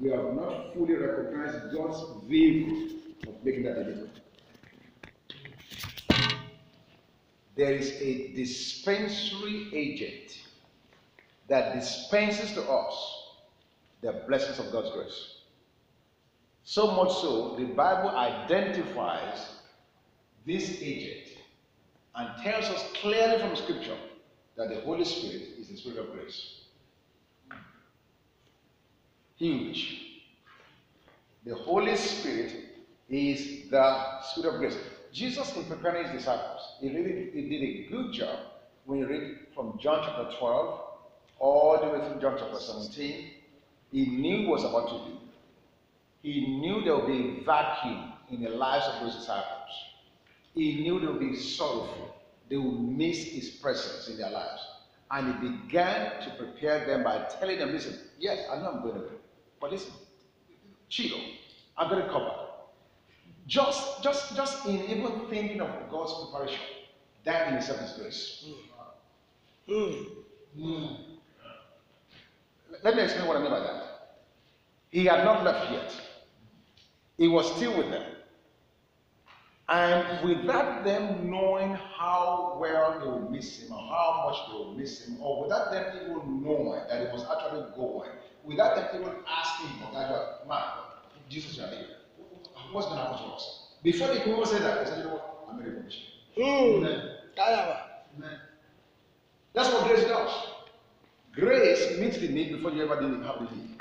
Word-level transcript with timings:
we 0.00 0.10
have 0.10 0.34
not 0.34 0.72
fully 0.72 0.94
recognized 0.94 1.72
God's 1.74 2.26
vehicle 2.26 2.96
of 3.28 3.44
making 3.44 3.64
that 3.64 3.74
delivery. 3.74 4.08
There 7.54 7.74
is 7.74 7.90
a 8.00 8.32
dispensary 8.34 9.68
agent 9.74 10.38
that 11.48 11.74
dispenses 11.74 12.52
to 12.52 12.62
us 12.62 13.24
the 14.00 14.22
blessings 14.26 14.58
of 14.58 14.72
God's 14.72 14.90
grace. 14.92 15.34
So 16.64 16.92
much 16.92 17.12
so, 17.20 17.56
the 17.58 17.64
Bible 17.64 18.10
identifies 18.10 19.50
this 20.46 20.80
agent 20.80 21.36
and 22.14 22.42
tells 22.42 22.64
us 22.64 22.82
clearly 23.02 23.38
from 23.38 23.54
Scripture 23.56 23.98
that 24.56 24.70
the 24.70 24.80
Holy 24.80 25.04
Spirit 25.04 25.58
is 25.58 25.68
the 25.68 25.76
Spirit 25.76 25.98
of 25.98 26.12
grace. 26.12 26.59
Huge. 29.40 30.20
The 31.46 31.54
Holy 31.54 31.96
Spirit 31.96 32.52
is 33.08 33.70
the 33.70 34.20
Spirit 34.20 34.52
of 34.52 34.60
grace. 34.60 34.76
Jesus, 35.14 35.56
in 35.56 35.64
preparing 35.64 36.04
his 36.04 36.12
disciples, 36.12 36.60
he 36.78 36.90
really 36.90 37.30
he 37.32 37.48
did 37.48 37.62
a 37.62 37.90
good 37.90 38.12
job 38.12 38.38
when 38.84 38.98
you 38.98 39.06
read 39.06 39.38
from 39.54 39.78
John 39.80 40.02
chapter 40.04 40.36
12 40.38 40.80
all 41.38 41.78
the 41.80 41.88
way 41.88 42.06
through 42.06 42.20
John 42.20 42.36
chapter 42.38 42.60
17. 42.60 43.30
He 43.90 44.06
knew 44.06 44.46
what 44.46 44.60
was 44.60 44.64
about 44.64 44.88
to 44.88 45.10
do. 45.10 45.18
He 46.22 46.58
knew 46.58 46.84
there 46.84 46.96
would 46.96 47.06
be 47.06 47.40
a 47.40 47.44
vacuum 47.44 48.12
in 48.30 48.42
the 48.42 48.50
lives 48.50 48.84
of 48.88 49.00
those 49.00 49.16
disciples. 49.16 49.70
He 50.54 50.82
knew 50.82 51.00
they 51.00 51.06
would 51.06 51.18
be 51.18 51.34
sorrowful. 51.34 52.14
They 52.50 52.58
would 52.58 52.78
miss 52.78 53.24
his 53.24 53.48
presence 53.48 54.06
in 54.06 54.18
their 54.18 54.30
lives. 54.30 54.60
And 55.10 55.34
he 55.34 55.48
began 55.48 56.20
to 56.24 56.30
prepare 56.36 56.84
them 56.84 57.04
by 57.04 57.26
telling 57.40 57.58
them, 57.58 57.72
listen, 57.72 57.98
yes, 58.18 58.46
I 58.52 58.56
know 58.56 58.72
I'm 58.72 58.82
going 58.82 59.00
to. 59.00 59.19
But 59.60 59.72
listen, 59.72 59.92
chill. 60.88 61.18
I'm 61.76 61.88
going 61.88 62.02
to 62.04 62.10
cover. 62.10 62.32
Just, 63.46 64.02
just, 64.02 64.36
just 64.36 64.66
in 64.66 64.82
even 64.84 65.26
thinking 65.28 65.60
of 65.60 65.68
God's 65.90 66.12
preparation, 66.30 66.60
that 67.24 67.48
in 67.48 67.54
itself 67.54 67.82
is 67.82 67.92
grace. 67.92 68.44
Mm. 69.68 70.06
Mm. 70.58 70.96
Let 72.82 72.96
me 72.96 73.02
explain 73.02 73.26
what 73.26 73.36
I 73.36 73.40
mean 73.40 73.50
by 73.50 73.60
that. 73.60 74.16
He 74.90 75.04
had 75.04 75.24
not 75.24 75.44
left 75.44 75.70
yet. 75.72 75.92
He 77.18 77.28
was 77.28 77.54
still 77.56 77.76
with 77.76 77.90
them. 77.90 78.04
And 79.68 80.24
without 80.28 80.82
them 80.82 81.30
knowing 81.30 81.74
how 81.74 82.58
well 82.60 82.98
they 82.98 83.06
will 83.06 83.30
miss 83.30 83.60
him, 83.60 83.72
or 83.72 83.78
how 83.78 84.24
much 84.26 84.48
they 84.48 84.58
will 84.58 84.74
miss 84.74 85.06
him, 85.06 85.18
or 85.20 85.42
without 85.44 85.70
them 85.70 85.94
even 85.96 86.42
knowing 86.42 86.80
that 86.88 87.06
he 87.06 87.12
was 87.12 87.24
actually 87.30 87.64
going, 87.76 88.10
without 88.44 88.76
them 88.76 89.00
even 89.00 89.14
asking 89.28 89.70
for 89.78 89.92
that, 89.94 90.48
man, 90.48 90.62
Jesus 91.28 91.52
is 91.52 91.58
here. 91.58 91.86
What's 92.72 92.86
going 92.86 92.98
to 92.98 93.04
happen 93.04 93.18
to 93.18 93.34
us? 93.34 93.74
Before 93.82 94.08
could 94.20 94.32
even 94.32 94.46
say 94.46 94.58
that, 94.60 94.84
they 94.84 94.90
said, 94.90 94.98
you 94.98 95.04
know 95.04 95.14
what? 95.14 95.46
I'm 95.50 95.58
for 95.58 95.82
mission. 95.82 96.02
Mm. 96.36 96.76
Amen. 96.76 98.40
That's 99.52 99.72
what 99.72 99.88
grace 99.88 100.04
does. 100.04 100.30
Grace 101.32 101.98
meets 101.98 102.18
the 102.18 102.28
need 102.28 102.52
before 102.52 102.72
you 102.72 102.84
ever 102.84 103.00
did 103.00 103.10
have 103.24 103.38
the 103.38 103.56
need. 103.56 103.76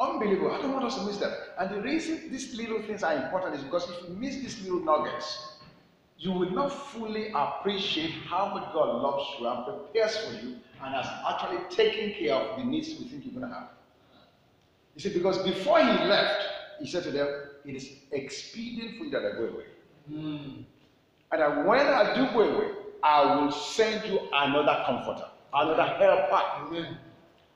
Unbelievable. 0.00 0.52
I 0.52 0.62
don't 0.62 0.72
want 0.72 0.84
us 0.84 0.96
to 0.96 1.04
miss 1.04 1.16
that. 1.18 1.54
And 1.58 1.70
the 1.70 1.80
reason 1.80 2.30
these 2.30 2.54
little 2.54 2.80
things 2.82 3.02
are 3.02 3.14
important 3.14 3.56
is 3.56 3.62
because 3.62 3.90
if 3.90 4.08
you 4.08 4.14
miss 4.14 4.36
these 4.36 4.62
little 4.62 4.80
nuggets, 4.80 5.58
you 6.18 6.32
will 6.32 6.50
not 6.50 6.68
fully 6.68 7.32
appreciate 7.34 8.12
how 8.28 8.54
much 8.54 8.72
God 8.72 9.02
loves 9.02 9.28
you 9.38 9.48
and 9.48 9.64
prepares 9.64 10.16
for 10.16 10.34
you 10.34 10.56
and 10.82 10.94
has 10.94 11.06
actually 11.28 11.58
taken 11.74 12.12
care 12.18 12.34
of 12.34 12.58
the 12.58 12.64
needs 12.64 12.88
we 12.98 13.08
think 13.08 13.24
you're 13.24 13.34
going 13.34 13.48
to 13.48 13.54
have. 13.54 13.68
You 14.94 15.00
see, 15.02 15.10
because 15.16 15.38
before 15.42 15.78
he 15.80 15.86
left, 15.86 16.42
he 16.80 16.86
said 16.86 17.04
to 17.04 17.10
them, 17.10 17.28
It 17.64 17.76
is 17.76 17.90
expedient 18.12 18.98
for 18.98 19.04
you 19.04 19.10
that 19.10 19.24
I 19.24 19.32
go 19.36 19.44
away. 19.44 19.64
Mm. 20.10 20.64
And 21.30 21.40
that 21.40 21.66
when 21.66 21.86
I 21.86 22.14
do 22.14 22.32
go 22.32 22.40
away, 22.40 22.70
I 23.02 23.36
will 23.36 23.52
send 23.52 24.04
you 24.10 24.18
another 24.32 24.82
comforter, 24.86 25.26
another 25.52 25.84
helper. 25.84 26.42
Amen. 26.66 26.98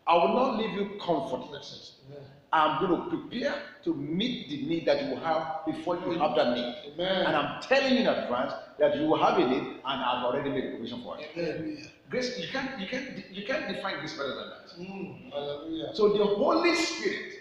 I 0.07 0.15
will 0.15 0.35
not 0.35 0.59
leave 0.59 0.73
you 0.73 0.99
comfortless. 1.01 1.97
Amen. 2.11 2.25
I'm 2.53 2.87
going 2.87 3.01
to 3.01 3.17
prepare 3.17 3.55
to 3.85 3.95
meet 3.95 4.49
the 4.51 4.63
need 4.67 4.85
that 4.87 5.03
you 5.03 5.11
will 5.11 5.21
have 5.21 5.65
before 5.65 5.97
you 5.97 6.19
have 6.19 6.37
that 6.37 6.55
need. 6.55 6.93
And 7.27 7.35
I'm 7.35 7.63
telling 7.63 7.95
you 7.95 8.01
in 8.01 8.07
advance 8.07 8.53
that 8.79 8.97
you 8.99 9.07
will 9.07 9.17
have 9.25 9.39
a 9.39 9.47
need, 9.49 9.63
and 9.63 9.81
I've 9.85 10.25
already 10.25 10.51
made 10.51 10.71
provision 10.71 11.03
for 11.03 11.17
it. 11.19 11.31
Grace, 12.13 12.39
you 12.39 12.49
can't, 12.49 12.79
you 12.79 12.87
can't, 12.87 13.25
you 13.33 13.47
can't 13.47 13.75
define 13.75 13.99
grace 14.01 14.13
better 14.13 14.35
than 14.35 14.49
that. 14.51 14.69
Mm. 14.79 15.97
So 15.97 16.13
the 16.13 16.27
Holy 16.27 16.75
Spirit, 16.75 17.33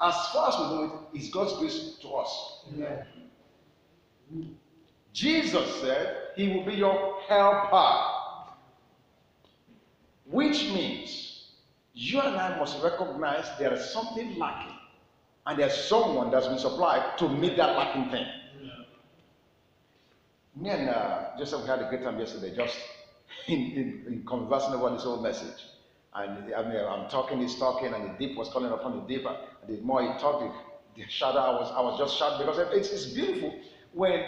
as 0.00 0.14
far 0.32 0.48
as 0.48 0.58
we 0.58 0.64
know 0.74 1.08
it, 1.12 1.18
is 1.18 1.28
God's 1.30 1.56
grace 1.58 1.96
to 2.02 2.08
us. 2.08 2.64
Amen. 2.74 3.06
Jesus 5.12 5.80
said 5.80 6.16
he 6.34 6.48
will 6.48 6.64
be 6.64 6.72
your 6.74 7.20
helper, 7.28 8.00
which 10.28 10.70
means 10.72 11.52
you 11.94 12.20
and 12.20 12.34
I 12.34 12.58
must 12.58 12.82
recognize 12.82 13.46
there 13.60 13.74
is 13.74 13.88
something 13.90 14.36
lacking, 14.40 14.76
and 15.46 15.56
there's 15.56 15.84
someone 15.84 16.32
that's 16.32 16.48
been 16.48 16.58
supplied 16.58 17.16
to 17.18 17.28
meet 17.28 17.56
that 17.58 17.76
lacking 17.76 18.10
thing. 18.10 18.26
Yeah. 18.60 18.70
Me 20.60 20.70
and 20.70 20.88
uh, 20.88 21.28
Joseph 21.38 21.64
had 21.64 21.80
a 21.80 21.88
great 21.88 22.02
time 22.02 22.18
yesterday, 22.18 22.56
just 22.56 22.76
in, 23.46 23.60
in, 23.72 24.04
in 24.06 24.24
conversing 24.26 24.74
about 24.74 24.92
this 24.92 25.04
whole 25.04 25.22
message. 25.22 25.64
And 26.14 26.54
I 26.54 26.62
mean, 26.62 26.84
I'm 26.88 27.08
talking, 27.10 27.40
he's 27.40 27.56
talking, 27.56 27.92
and 27.92 28.04
the 28.04 28.26
deep 28.26 28.36
was 28.36 28.48
calling 28.48 28.72
upon 28.72 28.96
the 28.96 29.02
deeper. 29.06 29.36
And 29.62 29.76
the 29.76 29.82
more 29.82 30.00
he 30.00 30.08
talked, 30.18 30.42
the, 30.96 31.02
the 31.02 31.26
I 31.26 31.50
was, 31.50 31.72
I 31.76 31.80
was 31.80 31.98
just 31.98 32.16
shocked 32.16 32.38
because 32.38 32.58
it's, 32.72 32.90
it's 32.90 33.06
beautiful 33.06 33.54
when 33.92 34.24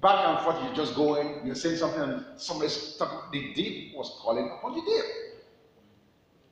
back 0.00 0.26
and 0.26 0.40
forth 0.40 0.56
you're 0.64 0.74
just 0.74 0.96
going, 0.96 1.46
you're 1.46 1.54
saying 1.54 1.76
something, 1.76 2.00
and 2.00 2.24
somebody's 2.36 2.96
talking. 2.96 3.18
The 3.32 3.54
deep 3.54 3.94
was 3.94 4.18
calling 4.20 4.50
upon 4.58 4.74
the 4.74 4.80
deep. 4.80 5.04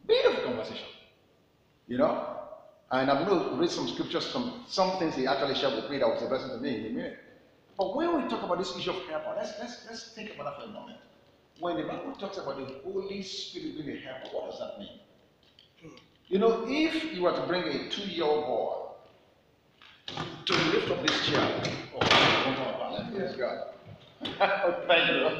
Beautiful 0.07 0.45
conversation. 0.45 0.87
You 1.89 1.99
know? 1.99 2.37
And 2.91 3.11
I'm 3.11 3.27
going 3.27 3.51
to 3.51 3.57
read 3.57 3.71
some 3.71 3.89
scriptures 3.89 4.31
from 4.31 4.65
some 4.67 4.99
things 4.99 5.15
he 5.15 5.27
actually 5.27 5.55
shared 5.55 5.75
with 5.75 5.91
me 5.91 5.99
that 5.99 6.09
was 6.09 6.23
a 6.23 6.27
blessing 6.27 6.51
to 6.51 6.59
me 6.59 6.77
in 6.77 6.87
a 6.87 6.91
minute. 6.91 7.19
But 7.77 7.95
when 7.95 8.23
we 8.23 8.29
talk 8.29 8.43
about 8.43 8.59
this 8.59 8.77
issue 8.77 8.91
of 8.91 8.97
helper, 9.09 9.35
let's, 9.37 9.53
let's, 9.61 9.87
let's 9.89 10.13
think 10.13 10.35
about 10.35 10.57
that 10.57 10.65
for 10.65 10.71
a 10.71 10.73
moment. 10.73 10.99
When 11.61 11.77
the 11.77 11.83
Bible 11.83 12.15
talks 12.15 12.39
about 12.39 12.57
the 12.57 12.73
Holy 12.85 13.21
Spirit 13.23 13.85
being 13.85 13.97
a 13.97 14.01
helper, 14.01 14.29
what 14.33 14.51
does 14.51 14.61
that 14.61 14.79
mean? 14.79 15.01
Hmm. 15.83 15.97
You 16.29 16.39
know, 16.39 16.65
if 16.69 17.13
you 17.13 17.23
were 17.23 17.33
to 17.33 17.47
bring 17.49 17.65
a 17.65 17.91
two 17.91 18.03
year 18.03 18.25
old 18.25 18.47
boy 18.47 18.75
to 20.47 20.53
lift 20.53 20.91
up 20.91 21.05
this 21.05 21.27
chair, 21.27 21.63
oh, 21.97 23.09
yes, 23.13 23.35
God. 23.35 23.75
Thank 24.87 25.11
you. 25.11 25.31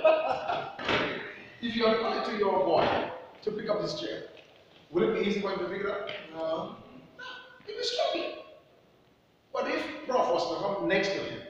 if 1.69 1.77
you 1.77 1.87
are 1.87 2.23
a 2.23 2.27
two 2.27 2.37
year 2.37 2.49
old 2.49 2.67
boy 2.67 3.11
to 3.43 3.51
pick 3.53 3.71
up 3.71 3.81
this 3.81 4.01
chair, 4.01 4.25
would 4.91 5.05
it 5.05 5.23
be 5.23 5.31
easy 5.31 5.41
for 5.41 5.53
him 5.53 5.61
to 5.61 5.67
pick 5.67 5.83
it 5.83 5.87
up? 5.87 6.09
No. 6.35 6.77
He'd 7.65 7.77
be 7.77 7.83
struggling. 7.83 8.39
But 9.53 9.69
if 9.69 9.85
Prof 10.07 10.33
was 10.33 10.57
to 10.57 10.65
come 10.65 10.89
next 10.89 11.09
to 11.09 11.15
him 11.15 11.43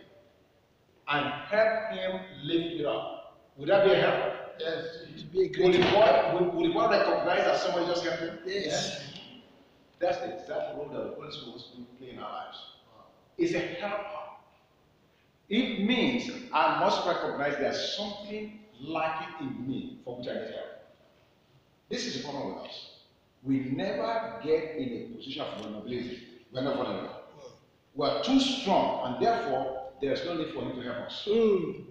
and 1.08 1.26
help 1.26 1.92
him 1.92 2.20
lift 2.42 2.80
it 2.80 2.84
up, 2.84 3.38
would 3.56 3.70
that 3.70 3.86
be 3.86 3.92
a 3.92 4.00
help? 4.00 4.47
Yes. 4.60 4.84
It'd 5.14 5.32
be 5.32 5.42
a 5.42 5.48
great 5.48 5.78
would 5.78 5.90
boy, 5.92 6.38
would, 6.54 6.74
would 6.74 6.90
recognize 6.90 7.44
that 7.44 7.58
somebody 7.58 7.86
just 7.86 8.04
helped 8.04 8.22
him? 8.22 8.38
Yes. 8.46 8.64
yes. 8.64 9.10
That's 9.98 10.18
the 10.18 10.40
exact 10.40 10.76
role 10.76 10.88
that 10.92 10.98
the 10.98 11.14
Holy 11.14 11.30
Spirit 11.30 11.48
wants 11.48 11.70
to 11.70 11.96
play 11.98 12.10
in 12.10 12.18
our 12.18 12.30
lives. 12.30 12.58
It's 13.36 13.54
a 13.54 13.58
helper. 13.58 14.04
It 15.48 15.84
means 15.84 16.30
I 16.52 16.80
must 16.80 17.06
recognize 17.06 17.56
there's 17.58 17.96
something 17.96 18.60
lacking 18.80 19.46
in 19.46 19.66
me 19.66 20.00
for 20.04 20.18
which 20.18 20.28
I 20.28 20.34
need 20.34 20.54
help. 20.54 20.94
This 21.88 22.06
is 22.06 22.18
the 22.18 22.22
problem 22.28 22.54
with 22.54 22.64
us 22.70 22.98
we 23.42 23.60
never 23.60 24.40
get 24.44 24.76
in 24.76 25.12
a 25.12 25.16
position 25.16 25.42
of 25.42 25.60
vulnerability. 25.60 26.22
We're 26.52 26.62
not 26.62 26.76
vulnerable. 26.76 27.14
We're 27.94 28.22
too 28.22 28.40
strong, 28.40 29.06
and 29.14 29.24
therefore, 29.24 29.92
there's 30.00 30.24
no 30.24 30.34
need 30.36 30.52
for 30.52 30.62
him 30.62 30.76
to 30.76 30.82
help 30.82 31.06
us. 31.06 31.28
Mm. 31.28 31.84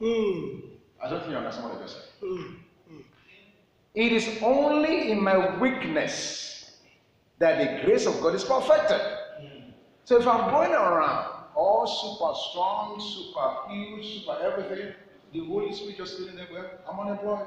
Mm. 0.00 0.69
I 1.02 1.08
don't 1.08 1.20
think 1.20 1.32
you 1.32 1.38
understand 1.38 1.68
what 1.68 1.78
I 1.78 1.82
just 1.82 1.94
said. 1.94 2.04
Mm. 2.22 2.56
Hmm. 2.88 3.00
It 3.94 4.12
is 4.12 4.42
only 4.42 5.10
in 5.10 5.22
my 5.22 5.58
weakness 5.58 6.78
that 7.38 7.58
the 7.58 7.86
grace 7.86 8.06
of 8.06 8.20
God 8.20 8.34
is 8.34 8.44
perfected. 8.44 9.00
Hmm. 9.40 9.70
So 10.04 10.20
if 10.20 10.26
I'm 10.26 10.50
going 10.50 10.72
around 10.72 11.44
all 11.54 11.86
super 11.86 12.34
strong, 12.50 13.00
super 13.00 13.72
huge, 13.72 14.20
super 14.20 14.38
everything, 14.42 14.94
the 15.32 15.44
Holy 15.46 15.72
Spirit 15.72 15.96
just 15.96 16.18
sitting 16.18 16.36
there, 16.36 16.48
well, 16.52 16.70
I'm 16.90 17.00
unemployed. 17.00 17.46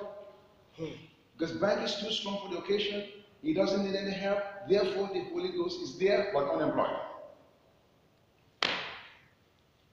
Hmm. 0.78 0.96
Because 1.38 1.56
bank 1.58 1.82
is 1.84 1.96
too 1.96 2.12
strong 2.12 2.40
for 2.44 2.54
the 2.54 2.60
occasion. 2.60 3.04
He 3.42 3.54
doesn't 3.54 3.84
need 3.84 3.96
any 3.96 4.12
help. 4.12 4.40
Therefore, 4.70 5.10
the 5.14 5.22
Holy 5.32 5.50
Ghost 5.50 5.82
is 5.82 5.98
there 5.98 6.32
but 6.34 6.50
unemployed. 6.50 6.98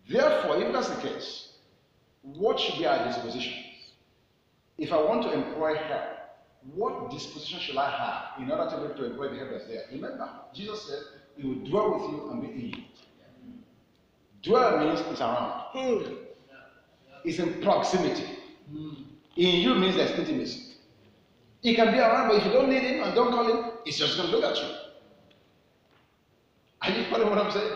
Therefore, 0.08 0.62
if 0.62 0.72
that's 0.72 0.88
the 0.88 1.08
case, 1.08 1.49
what 2.22 2.58
should 2.58 2.78
be 2.78 2.86
our 2.86 3.04
disposition? 3.06 3.54
If 4.78 4.92
I 4.92 5.00
want 5.02 5.22
to 5.24 5.32
employ 5.32 5.74
help, 5.76 6.02
what 6.74 7.10
disposition 7.10 7.58
shall 7.60 7.78
I 7.78 7.90
have 7.90 8.42
in 8.42 8.50
order 8.50 8.70
to 8.70 8.76
be 8.76 8.84
able 8.84 8.94
to 8.96 9.04
employ 9.06 9.28
the 9.30 9.38
help 9.38 9.50
that's 9.52 9.66
there? 9.66 9.84
Remember, 9.92 10.28
Jesus 10.54 10.82
said, 10.88 10.98
He 11.36 11.46
will 11.48 11.66
dwell 11.68 11.94
with 11.94 12.10
you 12.10 12.30
and 12.30 12.42
be 12.42 12.48
in 12.48 12.68
you. 12.76 12.84
Dwell 14.42 14.78
means 14.78 15.00
it's 15.10 15.20
around, 15.20 15.64
Hmm. 15.72 16.14
it's 17.24 17.38
in 17.38 17.60
proximity. 17.62 18.24
In 19.36 19.60
you 19.60 19.74
means 19.74 19.96
there's 19.96 20.18
intimacy. 20.18 20.74
He 21.62 21.74
can 21.74 21.92
be 21.92 21.98
around, 21.98 22.28
but 22.28 22.38
if 22.38 22.46
you 22.46 22.52
don't 22.52 22.70
need 22.70 22.82
him 22.82 23.02
and 23.04 23.14
don't 23.14 23.30
call 23.32 23.46
him, 23.46 23.72
he's 23.84 23.98
just 23.98 24.16
going 24.16 24.30
to 24.30 24.36
look 24.36 24.44
at 24.44 24.56
you. 24.56 24.68
Are 26.82 26.90
you 26.90 27.04
following 27.10 27.28
what 27.30 27.38
I'm 27.38 27.50
saying? 27.52 27.72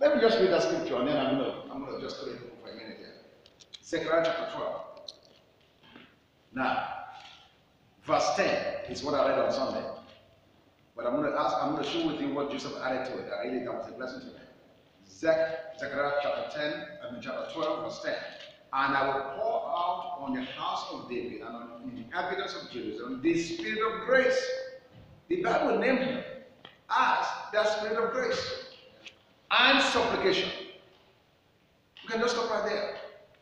Let 0.00 0.14
me 0.14 0.22
just 0.22 0.38
read 0.38 0.50
that 0.50 0.62
scripture 0.62 0.96
and 0.96 1.08
then 1.08 1.16
I'm 1.18 1.38
going 1.38 1.50
to 1.50 1.72
I'm 1.72 1.84
going 1.84 2.00
to 2.00 2.06
just 2.06 2.20
put 2.20 2.32
it 2.32 2.38
for 2.62 2.70
a 2.70 2.74
minute 2.74 2.96
here. 2.98 3.14
Zechariah 3.88 4.22
chapter 4.22 4.54
12. 4.54 4.80
Now, 6.52 6.88
verse 8.04 8.34
10 8.36 8.90
is 8.90 9.02
what 9.02 9.14
I 9.14 9.30
read 9.30 9.38
on 9.38 9.50
Sunday. 9.50 9.82
But 10.94 11.06
I'm 11.06 11.16
going 11.16 11.32
to 11.32 11.38
ask, 11.38 11.56
I'm 11.58 11.74
going 11.74 11.90
to 11.90 12.06
with 12.06 12.20
you 12.20 12.34
what 12.34 12.50
Joseph 12.50 12.74
added 12.84 13.06
to 13.06 13.18
it. 13.18 13.30
I 13.32 13.46
really 13.46 13.64
that 13.64 13.72
was 13.72 13.88
a 13.88 13.92
blessing 13.92 14.20
to 14.20 14.26
me. 14.26 14.32
Zech, 15.08 15.78
Zechariah 15.80 16.18
chapter 16.22 16.60
10, 16.60 16.72
I 17.02 17.12
mean 17.12 17.22
chapter 17.22 17.50
12, 17.54 17.84
verse 17.84 18.02
10. 18.04 18.12
And 18.74 18.94
I 18.94 19.06
will 19.06 19.22
pour 19.36 19.62
out 19.70 20.18
on 20.20 20.34
the 20.34 20.42
house 20.42 20.86
of 20.92 21.08
David 21.08 21.40
and 21.40 21.56
on 21.56 21.90
the 21.90 22.02
inhabitants 22.02 22.56
of 22.62 22.70
Jerusalem 22.70 23.22
the 23.22 23.38
spirit 23.42 23.78
of 23.90 24.06
grace. 24.06 24.38
The 25.28 25.40
Bible 25.40 25.78
named 25.78 26.00
him 26.00 26.22
as 26.90 27.26
the 27.54 27.64
spirit 27.64 27.96
of 27.96 28.12
grace 28.12 28.66
and 29.50 29.82
supplication. 29.82 30.50
We 32.04 32.10
can 32.10 32.20
just 32.20 32.34
stop 32.34 32.50
right 32.50 32.68
there. 32.68 32.97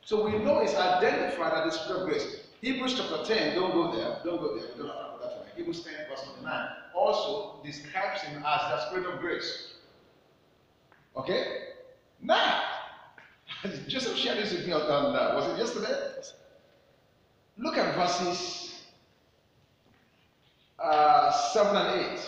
So 0.07 0.25
we 0.25 0.39
know 0.39 0.61
it's 0.61 0.77
identified 0.77 1.67
the 1.67 1.73
spirit 1.73 2.03
of 2.03 2.09
grace. 2.09 2.37
Hebrews 2.61 2.95
chapter 2.97 3.25
10, 3.25 3.57
don't 3.57 3.73
go 3.73 3.93
there, 3.93 4.21
don't 4.25 4.41
go 4.41 4.57
there, 4.57 4.69
don't 4.79 4.87
have 4.87 5.19
that 5.21 5.39
one. 5.39 5.47
Hebrews 5.57 5.83
10, 5.83 5.95
verse 6.09 6.23
29, 6.23 6.69
also 6.95 7.59
describes 7.65 8.21
him 8.21 8.37
as 8.47 8.61
the 8.61 8.87
spirit 8.87 9.13
of 9.13 9.19
grace. 9.19 9.75
Okay? 11.17 11.45
Now, 12.23 12.63
Joseph 13.89 14.17
shared 14.17 14.39
this 14.39 14.53
with 14.53 14.65
me 14.65 14.75
on, 14.75 14.83
on 14.83 15.17
uh, 15.17 15.35
was 15.35 15.53
it 15.53 15.59
yesterday? 15.59 16.23
Look 17.59 17.77
at 17.77 17.97
verses 17.97 18.85
uh, 20.79 21.33
7 21.33 21.77
and 21.77 22.13
8. 22.13 22.21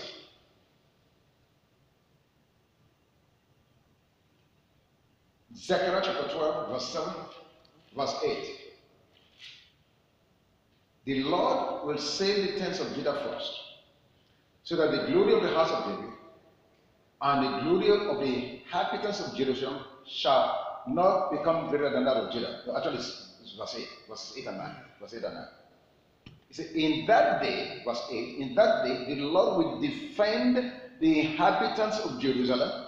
Zechariah 5.55 6.03
chapter 6.05 6.35
12, 6.35 6.71
verse 6.71 6.89
7, 6.89 7.13
verse 7.99 8.15
8. 8.25 8.55
The 11.05 11.25
Lord 11.25 11.87
will 11.87 11.99
save 11.99 12.53
the 12.53 12.59
tents 12.59 12.81
of 12.81 12.95
Judah 12.95 13.15
first, 13.25 13.53
so 14.63 14.77
that 14.77 14.93
the 14.93 15.13
glory 15.13 15.35
of 15.35 15.43
the 15.43 15.49
house 15.49 15.71
of 15.71 15.85
David 15.85 16.13
and 17.21 17.45
the 17.45 17.61
glory 17.63 17.91
of 17.91 18.21
the 18.21 18.61
inhabitants 18.61 19.21
of 19.21 19.35
Jerusalem 19.35 19.83
shall 20.07 20.83
not 20.87 21.31
become 21.33 21.69
greater 21.69 21.91
than 21.91 22.05
that 22.05 22.17
of 22.17 22.33
Judah. 22.33 22.63
Actually, 22.77 22.99
it's, 22.99 23.57
verse 23.59 23.75
8, 23.77 23.87
verses 24.09 24.35
8 24.39 24.47
and 24.47 24.59
9. 24.59 24.77
Verse 25.01 25.15
8 25.15 25.25
and 25.25 25.35
9. 25.35 25.45
He 26.49 26.55
said, 26.55 26.67
In 26.75 27.07
that 27.07 27.43
day, 27.43 27.83
verse 27.85 28.03
8, 28.11 28.39
in 28.39 28.55
that 28.55 28.85
day, 28.85 29.15
the 29.15 29.21
Lord 29.23 29.59
will 29.59 29.81
defend 29.81 30.73
the 31.01 31.21
inhabitants 31.21 31.99
of 32.01 32.21
Jerusalem. 32.21 32.88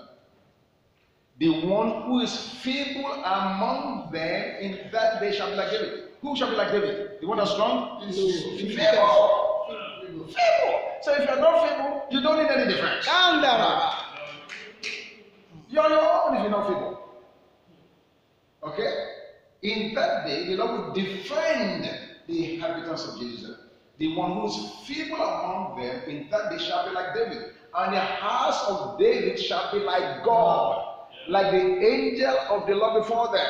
The 1.41 1.49
one 1.49 2.03
who 2.03 2.21
is 2.21 2.37
feeble 2.37 3.13
among 3.13 4.11
them 4.13 4.57
in 4.61 4.79
that 4.93 5.21
day 5.21 5.33
shall 5.33 5.49
be 5.49 5.57
like 5.57 5.71
David. 5.71 6.05
Who 6.21 6.37
shall 6.37 6.51
be 6.51 6.57
like 6.57 6.71
David? 6.71 7.13
The 7.23 7.27
one 7.27 7.39
that's 7.39 7.53
strong? 7.53 8.01
No. 8.03 8.13
Feeble. 8.13 8.77
Feeble. 9.67 10.29
So 11.01 11.15
if 11.15 11.27
you're 11.27 11.41
not 11.41 11.67
feeble, 11.67 12.07
you 12.11 12.21
don't 12.21 12.43
need 12.43 12.51
any 12.51 12.71
defense. 12.71 13.07
Kandaraba. 13.07 13.95
You're 15.71 15.89
your 15.89 16.03
own 16.03 16.37
if 16.37 16.43
you're 16.43 16.51
not 16.51 16.69
feeble. 16.69 16.99
Okay? 18.65 18.93
In 19.63 19.95
that 19.95 20.27
day, 20.27 20.47
the 20.47 20.57
Lord 20.57 20.89
will 20.89 20.93
defend 20.93 21.89
the 22.27 22.55
inhabitants 22.55 23.07
of 23.07 23.19
Jerusalem. 23.19 23.61
The 23.97 24.15
one 24.15 24.33
who 24.33 24.47
is 24.47 24.73
feeble 24.85 25.17
among 25.17 25.81
them, 25.81 26.03
in 26.07 26.29
that 26.31 26.51
day 26.51 26.59
shall 26.59 26.87
be 26.87 26.95
like 26.95 27.15
David. 27.15 27.53
And 27.75 27.95
the 27.95 28.01
house 28.01 28.63
of 28.69 28.99
David 28.99 29.39
shall 29.41 29.73
be 29.73 29.79
like 29.79 30.23
God, 30.23 30.90
like 31.29 31.51
the 31.53 31.87
angel 31.87 32.37
of 32.51 32.67
the 32.67 32.75
Lord 32.75 33.03
before 33.03 33.29
them. 33.33 33.47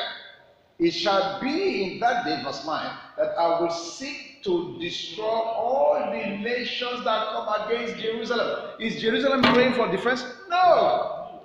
It 0.79 0.91
shall 0.91 1.39
be 1.39 1.93
in 1.93 1.99
that 1.99 2.25
day, 2.25 2.41
verse 2.43 2.65
9, 2.65 2.97
that 3.17 3.37
I 3.37 3.61
will 3.61 3.69
seek 3.69 4.41
to 4.43 4.77
destroy 4.79 5.25
all 5.27 6.09
the 6.11 6.37
nations 6.37 7.03
that 7.03 7.27
come 7.27 7.47
against 7.67 8.01
Jerusalem. 8.01 8.71
Is 8.79 8.99
Jerusalem 8.99 9.43
praying 9.43 9.73
for 9.73 9.91
defense? 9.91 10.25
No. 10.49 11.41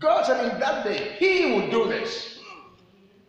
God 0.00 0.26
said 0.26 0.52
in 0.52 0.58
that 0.58 0.84
day, 0.84 1.14
He 1.18 1.52
will 1.52 1.70
do 1.70 1.88
this. 1.88 2.40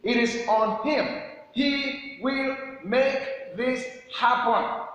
It 0.02 0.18
is 0.18 0.48
on 0.48 0.84
Him. 0.84 1.22
He 1.52 2.18
will 2.22 2.58
make 2.84 3.56
this 3.56 3.86
happen. 4.14 4.88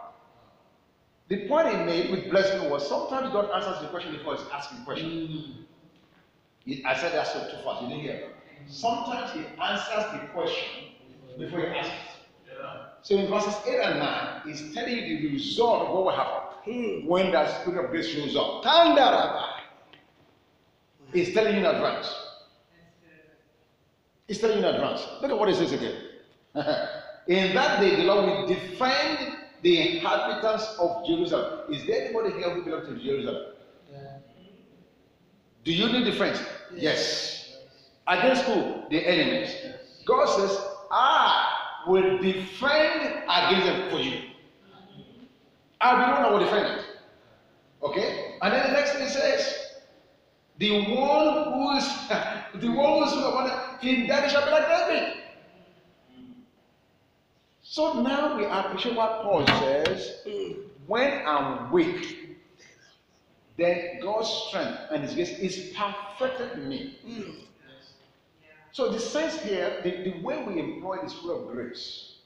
The 1.30 1.46
point 1.46 1.68
he 1.68 1.76
made 1.76 2.10
with 2.10 2.28
blessing 2.28 2.68
was 2.68 2.88
sometimes 2.88 3.32
God 3.32 3.48
answers 3.52 3.80
the 3.80 3.86
question 3.86 4.10
before 4.16 4.34
he's 4.34 4.44
asking 4.52 4.80
the 4.80 4.84
question. 4.84 5.64
He- 6.64 6.84
I 6.84 6.94
said 6.96 7.12
that 7.12 7.28
so 7.28 7.38
too 7.48 7.62
fast. 7.64 7.82
You 7.82 7.88
didn't 7.88 8.02
hear. 8.02 8.32
Sometimes 8.66 9.30
he 9.32 9.46
answers 9.62 10.12
the 10.12 10.26
question 10.32 10.88
before 11.38 11.60
he 11.60 11.66
asks 11.66 11.92
it. 11.92 12.56
So 13.02 13.14
in 13.14 13.28
verses 13.28 13.54
8 13.64 13.78
and 13.80 14.00
9, 14.00 14.42
he's 14.44 14.74
telling 14.74 14.96
you 14.96 15.20
the 15.20 15.32
result 15.34 15.82
of 15.82 15.94
what 15.94 16.04
will 16.04 16.10
happen 16.10 17.06
when 17.06 17.30
that 17.30 17.60
spirit 17.60 17.84
of 17.84 17.90
grace 17.92 18.08
shows 18.08 18.34
up. 18.34 18.64
Kandaraba. 18.64 19.44
He's 21.12 21.32
telling 21.32 21.54
you 21.54 21.60
in 21.60 21.66
advance. 21.66 22.12
He's 24.26 24.40
telling 24.40 24.58
you 24.58 24.66
in 24.66 24.74
advance. 24.74 25.06
Look 25.22 25.30
at 25.30 25.38
what 25.38 25.48
he 25.48 25.54
says 25.54 25.70
again. 25.70 25.94
in 27.28 27.54
that 27.54 27.80
day, 27.80 27.94
the 27.96 28.02
Lord 28.04 28.26
will 28.26 28.46
defend 28.48 29.39
the 29.62 29.96
inhabitants 29.96 30.64
of 30.78 31.06
Jerusalem. 31.06 31.72
Is 31.72 31.84
there 31.86 32.04
anybody 32.04 32.32
here 32.32 32.50
who 32.50 32.62
belongs 32.62 32.88
to 32.88 32.94
Jerusalem? 32.96 33.54
Do 35.64 35.72
you 35.72 35.92
need 35.92 36.04
defense? 36.04 36.40
Yes. 36.74 37.58
Against 38.06 38.42
who? 38.44 38.82
The 38.90 39.06
enemies. 39.06 39.54
God 40.06 40.26
says, 40.26 40.58
I 40.90 41.82
will 41.86 42.18
defend 42.18 43.24
against 43.28 43.66
them 43.66 43.90
for 43.90 43.98
you. 43.98 44.22
I'll 45.80 45.96
be 45.98 46.04
the 46.04 46.12
one 46.12 46.22
that 46.22 46.32
will 46.32 46.40
defend 46.40 46.78
it. 46.78 46.84
Okay? 47.82 48.34
And 48.42 48.52
then 48.52 48.66
the 48.68 48.72
next 48.72 48.92
thing 48.92 49.08
says, 49.08 49.54
the 50.58 50.94
one 50.94 51.52
who 51.52 51.76
is 51.76 51.86
the 52.60 52.68
one 52.68 52.98
who 52.98 53.04
is 53.04 53.12
upon 53.12 53.50
in 53.82 54.06
that 54.08 54.30
shall 54.30 54.44
be 54.44 54.50
like 54.50 54.68
David. 54.68 55.19
So 57.70 58.02
now 58.02 58.36
we 58.36 58.46
appreciate 58.46 58.96
what 58.96 59.22
Paul 59.22 59.46
says. 59.46 60.22
Mm. 60.26 60.56
When 60.88 61.24
I'm 61.24 61.70
weak, 61.70 62.36
then 63.56 64.00
God's 64.02 64.28
strength 64.48 64.76
and 64.90 65.04
His 65.04 65.14
grace 65.14 65.38
is 65.38 65.72
perfected 65.76 66.58
in 66.58 66.68
me. 66.68 66.98
Mm. 67.06 67.34
So 68.72 68.90
the 68.90 68.98
sense 68.98 69.40
here, 69.42 69.80
the, 69.84 70.10
the 70.10 70.20
way 70.20 70.42
we 70.42 70.58
employ 70.58 70.96
the 71.00 71.08
spirit 71.08 71.42
of 71.42 71.52
grace 71.52 72.16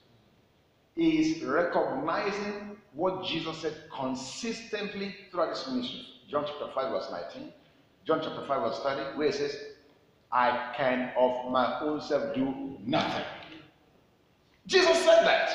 is 0.96 1.42
recognizing 1.42 2.78
what 2.94 3.26
Jesus 3.26 3.58
said 3.58 3.74
consistently 3.94 5.14
throughout 5.30 5.50
his 5.50 5.68
ministry. 5.68 6.06
John 6.30 6.46
chapter 6.46 6.72
5, 6.74 6.90
verse 6.90 7.08
19. 7.34 7.52
John 8.06 8.20
chapter 8.22 8.46
5, 8.46 8.62
verse 8.62 8.80
30, 8.82 9.18
where 9.18 9.28
it 9.28 9.34
says, 9.34 9.58
I 10.32 10.72
can 10.74 11.12
of 11.18 11.52
my 11.52 11.80
own 11.80 12.00
self 12.00 12.34
do 12.34 12.78
nothing. 12.86 13.26
Jesus 14.66 15.04
said 15.04 15.24
that. 15.24 15.50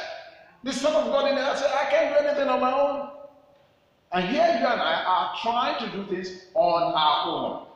The 0.64 0.74
Son 0.74 0.94
of 0.94 1.08
God 1.08 1.30
in 1.30 1.36
there 1.36 1.56
said, 1.56 1.72
I 1.74 1.90
can't 1.90 2.18
do 2.18 2.26
anything 2.26 2.50
on 2.50 2.60
my 2.60 2.74
own. 2.74 3.10
And 4.12 4.26
here 4.26 4.44
you 4.44 4.66
and 4.68 4.82
I 4.82 5.04
are 5.04 5.36
trying 5.42 5.80
to 5.86 5.98
do 5.98 6.06
things 6.08 6.46
on 6.54 6.94
our 6.96 7.28
own. 7.28 7.68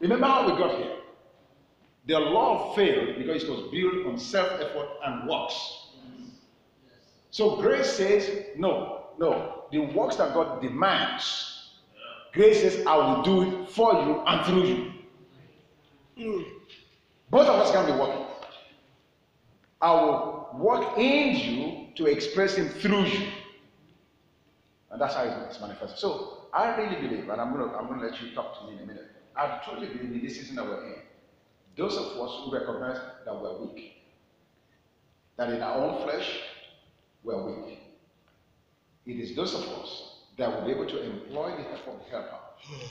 Remember 0.00 0.26
how 0.26 0.50
we 0.50 0.58
got 0.58 0.76
here? 0.76 0.96
The 2.06 2.18
law 2.18 2.74
failed 2.74 3.18
because 3.18 3.44
it 3.44 3.50
was 3.50 3.70
built 3.70 4.06
on 4.06 4.18
self 4.18 4.48
effort 4.60 4.88
and 5.04 5.28
works. 5.28 5.86
So 7.30 7.56
grace 7.56 7.90
says, 7.92 8.46
no, 8.56 9.06
no. 9.18 9.64
The 9.70 9.78
works 9.78 10.16
that 10.16 10.34
God 10.34 10.60
demands, 10.60 11.74
grace 12.32 12.62
says, 12.62 12.84
I 12.86 12.96
will 12.96 13.22
do 13.22 13.42
it 13.42 13.68
for 13.68 13.92
you 13.92 14.22
and 14.26 14.46
through 14.46 14.64
you. 14.64 14.92
Mm. 16.18 16.44
Both 17.30 17.46
of 17.46 17.60
us 17.60 17.70
can 17.70 17.86
be 17.86 17.92
working. 17.92 18.19
I 19.80 19.92
will 19.92 20.48
work 20.54 20.98
in 20.98 21.36
you 21.36 21.88
to 21.96 22.06
express 22.06 22.54
Him 22.54 22.68
through 22.68 23.04
you. 23.04 23.28
And 24.90 25.00
that's 25.00 25.14
how 25.14 25.22
it's 25.48 25.60
manifested. 25.60 25.98
So 25.98 26.48
I 26.52 26.76
really 26.76 26.96
believe, 26.96 27.28
and 27.28 27.40
I'm 27.40 27.52
gonna 27.52 27.72
I'm 27.76 27.86
gonna 27.88 28.02
let 28.06 28.20
you 28.20 28.34
talk 28.34 28.58
to 28.60 28.66
me 28.66 28.76
in 28.76 28.82
a 28.82 28.86
minute. 28.86 29.06
I 29.36 29.60
truly 29.64 29.86
believe 29.86 30.12
in 30.12 30.22
this 30.22 30.36
season 30.36 30.56
that 30.56 30.64
we're 30.64 30.84
in. 30.84 30.96
Those 31.76 31.96
of 31.96 32.06
us 32.18 32.44
who 32.44 32.52
recognize 32.52 32.98
that 33.24 33.40
we're 33.40 33.58
weak, 33.58 34.02
that 35.36 35.50
in 35.50 35.62
our 35.62 35.76
own 35.78 36.02
flesh, 36.02 36.40
we're 37.22 37.42
weak. 37.46 37.78
It 39.06 39.12
is 39.18 39.34
those 39.36 39.54
of 39.54 39.62
us 39.62 40.16
that 40.36 40.52
will 40.52 40.66
be 40.66 40.72
able 40.72 40.86
to 40.86 41.02
employ 41.02 41.56
the 41.56 41.62
help 41.62 41.86
of 41.88 42.04
the 42.04 42.10
helper. 42.10 42.36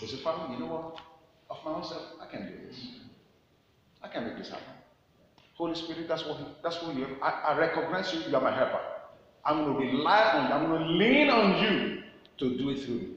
You 0.02 0.08
say, 0.08 0.18
family, 0.18 0.56
you 0.56 0.60
know 0.62 0.74
what? 0.74 1.02
Of 1.50 1.58
my 1.66 1.72
own 1.74 1.84
self, 1.84 2.02
I 2.22 2.26
can 2.26 2.48
do 2.48 2.54
this. 2.68 2.88
I 4.02 4.08
can 4.08 4.26
make 4.26 4.38
this 4.38 4.50
happen. 4.50 4.79
Holy 5.60 5.76
Spirit, 5.76 6.08
that's 6.08 6.26
what 6.26 6.38
that's 6.64 6.78
who 6.78 6.94
you. 6.94 7.18
I, 7.22 7.30
I 7.50 7.58
recognize 7.58 8.14
you, 8.14 8.22
you 8.22 8.34
are 8.34 8.42
my 8.42 8.56
helper. 8.56 8.80
I'm 9.44 9.66
going 9.66 9.74
to 9.74 9.98
rely 9.98 10.24
on 10.24 10.48
you, 10.48 10.54
I'm 10.54 10.70
going 10.70 10.82
to 10.84 10.88
lean 10.88 11.30
on 11.30 11.62
you 11.62 12.04
to 12.38 12.58
do 12.58 12.70
it 12.70 12.80
through 12.80 12.96
me. 12.96 13.08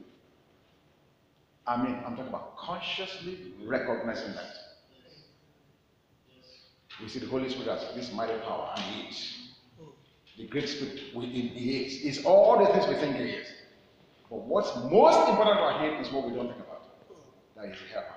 I 1.65 1.81
mean, 1.81 1.95
I'm 2.05 2.17
talking 2.17 2.27
about 2.27 2.57
consciously 2.57 3.53
recognizing 3.65 4.33
that. 4.33 4.51
We 7.01 7.07
see 7.07 7.19
the 7.19 7.27
Holy 7.27 7.47
Spirit 7.47 7.69
as 7.69 7.95
this 7.95 8.11
mighty 8.13 8.37
power, 8.39 8.73
and 8.75 8.83
He 8.83 9.07
is. 9.07 9.37
The 10.37 10.45
great 10.47 10.67
Spirit 10.67 10.99
within 11.15 11.31
He 11.31 11.77
is. 11.77 12.17
It's 12.17 12.25
all 12.25 12.59
the 12.59 12.65
things 12.73 12.87
we 12.87 12.95
think 12.95 13.15
He 13.15 13.23
is. 13.23 13.47
But 14.29 14.41
what's 14.41 14.75
most 14.91 15.29
important 15.29 15.59
about 15.59 15.79
Him 15.79 15.93
is 16.01 16.11
what 16.11 16.25
we 16.29 16.35
don't 16.35 16.47
think 16.47 16.59
about. 16.59 16.89
That 17.55 17.67
He's 17.67 17.89
a 17.89 17.93
helper. 17.93 18.15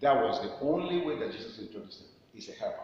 That 0.00 0.16
was 0.16 0.40
the 0.40 0.52
only 0.66 1.02
way 1.04 1.18
that 1.18 1.32
Jesus 1.32 1.58
introduced 1.58 2.00
Him. 2.00 2.06
He's 2.34 2.48
a 2.48 2.52
helper. 2.52 2.82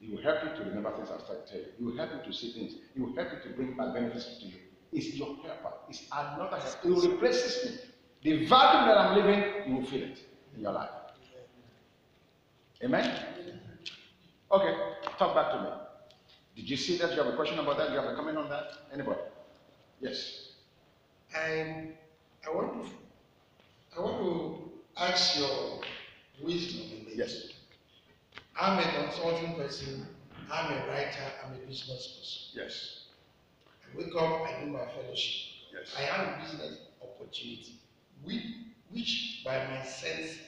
He 0.00 0.10
will 0.14 0.22
help 0.22 0.44
you 0.44 0.50
to 0.50 0.68
remember 0.68 0.94
things 0.96 1.08
I've 1.10 1.22
started 1.22 1.46
to 1.46 1.52
tell 1.52 1.60
you. 1.60 1.66
He 1.78 1.84
will 1.84 1.96
help 1.96 2.10
you 2.12 2.30
to 2.30 2.36
see 2.36 2.52
things. 2.52 2.74
He 2.94 3.00
will 3.00 3.14
help 3.14 3.28
you 3.32 3.50
to 3.50 3.56
bring 3.56 3.76
back 3.76 3.94
benefits 3.94 4.38
to 4.38 4.46
you. 4.46 4.54
It's 4.92 5.14
your 5.14 5.36
helper. 5.42 5.72
It's 5.88 6.02
another 6.12 6.56
helper. 6.56 6.78
It 6.84 6.90
will 6.90 7.10
replace 7.10 7.64
me. 7.64 7.70
The 8.22 8.46
vacuum 8.46 8.88
that 8.88 8.98
I'm 8.98 9.16
living, 9.16 9.44
you 9.66 9.76
will 9.76 9.86
feel 9.86 10.02
it 10.02 10.18
in 10.54 10.62
your 10.62 10.72
life. 10.72 10.90
Amen? 12.82 13.18
Okay, 14.52 14.74
talk 15.18 15.34
back 15.34 15.52
to 15.52 15.62
me. 15.62 15.68
Did 16.56 16.70
you 16.70 16.76
see 16.76 16.98
that? 16.98 17.12
You 17.12 17.22
have 17.22 17.32
a 17.32 17.36
question 17.36 17.58
about 17.58 17.78
that? 17.78 17.88
Do 17.88 17.94
you 17.94 18.00
have 18.00 18.10
a 18.10 18.14
comment 18.14 18.38
on 18.38 18.48
that? 18.50 18.72
Anybody? 18.92 19.20
Yes. 20.00 20.52
I, 21.34 21.88
I 22.46 22.54
want 22.54 22.84
to, 22.84 22.90
I 23.96 24.00
want 24.00 24.18
to 24.18 25.02
ask 25.02 25.38
your 25.38 25.80
wisdom. 26.42 27.06
Yes. 27.14 27.53
I'm 28.58 28.78
a 28.78 29.04
consulting 29.04 29.54
person. 29.54 30.06
I'm 30.50 30.72
a 30.72 30.86
writer. 30.88 31.32
I'm 31.44 31.54
a 31.54 31.66
business 31.66 32.16
person. 32.18 32.62
Yes. 32.62 33.04
I 33.66 33.98
wake 33.98 34.14
up. 34.14 34.46
I 34.46 34.64
do 34.64 34.70
my 34.70 34.86
fellowship. 34.86 35.50
Yes. 35.72 35.94
I 35.98 36.02
have 36.02 36.28
a 36.28 36.42
business 36.42 36.78
opportunity, 37.02 37.80
which, 38.22 38.42
which 38.90 39.42
by 39.44 39.58
my 39.66 39.84
senses 39.84 40.38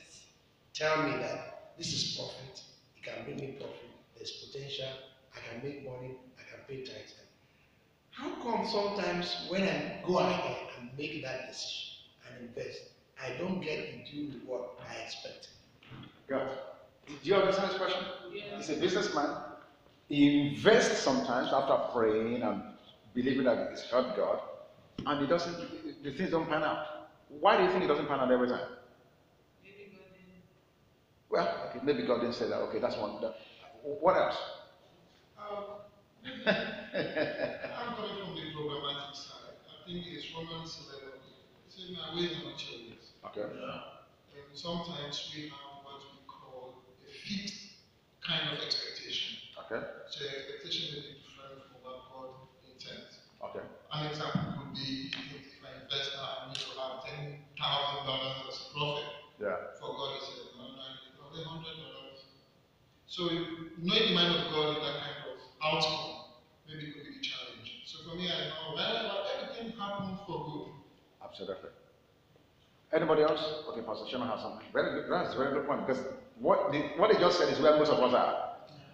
tell 0.72 1.02
me 1.02 1.16
that 1.18 1.72
this 1.78 1.92
is 1.92 2.16
profit. 2.16 2.62
It 2.96 3.02
can 3.02 3.24
bring 3.24 3.36
me 3.38 3.56
profit. 3.58 3.90
There's 4.16 4.30
potential. 4.30 4.88
I 5.34 5.38
can 5.40 5.68
make 5.68 5.84
money. 5.84 6.14
I 6.38 6.42
can 6.48 6.64
pay 6.68 6.84
tax. 6.84 7.14
How 8.10 8.30
come 8.42 8.66
sometimes 8.66 9.46
when 9.48 9.64
I 9.64 10.00
go 10.06 10.18
ahead 10.18 10.56
and 10.78 10.90
make 10.96 11.22
that 11.22 11.48
decision 11.48 11.96
and 12.26 12.48
invest, 12.48 12.80
I 13.22 13.36
don't 13.38 13.60
get 13.60 13.92
the 13.92 14.10
due 14.10 14.32
reward 14.40 14.70
I 14.80 15.02
expect? 15.02 15.48
God. 16.28 16.48
Do 17.06 17.14
you 17.22 17.34
understand 17.36 17.70
this 17.70 17.78
question? 17.78 18.04
Yes. 18.32 18.68
He's 18.68 18.76
a 18.76 18.80
businessman. 18.80 19.36
He 20.08 20.54
invests 20.54 20.98
sometimes 20.98 21.52
after 21.52 21.76
praying 21.92 22.42
and 22.42 22.62
believing 23.14 23.44
that 23.44 23.70
he's 23.70 23.82
heard 23.82 24.14
God, 24.16 24.40
and 25.04 25.20
he 25.20 25.26
doesn't. 25.26 26.02
The 26.02 26.12
things 26.12 26.30
don't 26.30 26.48
pan 26.48 26.62
out. 26.62 27.08
Why 27.40 27.56
do 27.56 27.64
you 27.64 27.70
think 27.70 27.84
it 27.84 27.88
doesn't 27.88 28.06
pan 28.06 28.20
out 28.20 28.30
every 28.30 28.48
time? 28.48 28.68
Maybe 29.64 29.90
God 29.90 30.06
didn't. 30.14 30.42
Well, 31.28 31.70
okay, 31.70 31.80
maybe 31.84 32.06
God 32.06 32.20
didn't 32.20 32.34
say 32.34 32.48
that. 32.48 32.58
Okay, 32.68 32.78
that's 32.78 32.96
one. 32.96 33.20
That, 33.20 33.36
what 33.82 34.16
else? 34.16 34.36
Um, 35.38 35.64
I'm 36.46 37.94
coming 37.94 38.16
from 38.18 38.34
the 38.34 38.46
programmatic 38.54 39.14
side. 39.14 39.54
I 39.66 39.86
think 39.86 40.06
it's 40.08 40.26
Romans 40.34 40.78
11. 40.90 41.08
It 41.08 41.72
says, 41.72 41.90
My 41.90 42.14
ways 42.16 42.30
are 42.32 42.50
not 42.50 42.58
your 42.66 42.90
ways. 42.90 43.10
Okay. 43.26 43.42
And 43.42 44.58
sometimes 44.58 45.32
we 45.34 45.42
have 45.42 45.50
we 45.50 45.65
call 47.26 47.66
kind 48.22 48.42
of 48.54 48.58
expectation. 48.62 49.38
Okay. 49.66 49.82
So 50.10 50.24
your 50.24 50.34
expectation 50.38 50.94
may 50.94 51.00
be 51.02 51.12
different 51.22 51.62
from 51.66 51.78
what 51.82 51.98
God 52.10 52.30
intends. 52.66 53.18
Okay. 53.42 53.64
An 53.92 54.06
example 54.06 54.42
could 54.58 54.74
be 54.74 55.10
if 55.10 55.58
if 55.58 55.62
I 55.62 55.82
invest 55.82 56.14
now, 56.14 56.46
I 56.46 56.54
need 56.54 56.62
to 56.62 56.70
have 56.78 57.02
ten 57.02 57.42
thousand 57.58 58.06
dollars 58.06 58.46
as 58.50 58.56
a 58.58 58.66
profit. 58.74 59.08
Yeah. 59.42 59.78
For 59.78 59.90
God 59.94 60.10
is 60.22 60.26
a 60.26 61.44
hundred 61.44 61.76
dollars. 61.82 62.20
So 63.06 63.28
knowing 63.78 64.08
the 64.08 64.14
mind 64.14 64.34
of 64.34 64.50
God 64.52 64.76
in 64.76 64.82
that 64.82 64.96
kind 65.02 65.18
of 65.30 65.36
outcome 65.62 66.40
maybe 66.68 66.92
could 66.92 67.04
be 67.04 67.18
the 67.18 67.24
challenge. 67.24 67.84
So 67.86 68.08
for 68.08 68.16
me, 68.16 68.28
I 68.30 68.48
know 68.50 68.74
whenever 68.74 69.20
everything 69.36 69.78
happens 69.78 70.18
for 70.26 70.38
good. 70.48 70.72
Absolutely. 71.22 71.70
Anybody 72.92 73.22
else? 73.22 73.42
Okay, 73.68 73.82
Pastor 73.82 74.06
Sherman 74.08 74.28
has 74.28 74.40
something. 74.40 74.66
Very 74.72 75.02
good. 75.02 75.10
That's 75.10 75.34
a 75.34 75.38
very 75.38 75.52
good 75.52 75.66
point 75.66 75.86
because 75.86 76.02
what 76.40 76.72
what 76.96 77.10
they 77.10 77.18
just 77.18 77.38
said 77.38 77.48
is 77.48 77.60
where 77.60 77.76
most 77.78 77.90
of 77.90 78.00
us 78.02 78.12
are. 78.12 78.34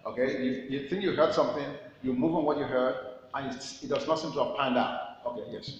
Okay, 0.05 0.43
you, 0.43 0.51
you 0.67 0.79
think 0.89 1.01
you 1.01 1.11
heard 1.13 1.33
something, 1.33 1.75
you 2.01 2.13
move 2.13 2.35
on 2.35 2.43
what 2.45 2.57
you 2.57 2.65
heard, 2.65 2.95
and 3.33 3.53
it's, 3.53 3.81
it 3.81 3.89
does 3.89 4.07
not 4.07 4.19
seem 4.19 4.31
to 4.33 4.39
have 4.43 4.55
panned 4.55 4.77
out. 4.77 4.91
Okay, 5.25 5.43
yes. 5.49 5.71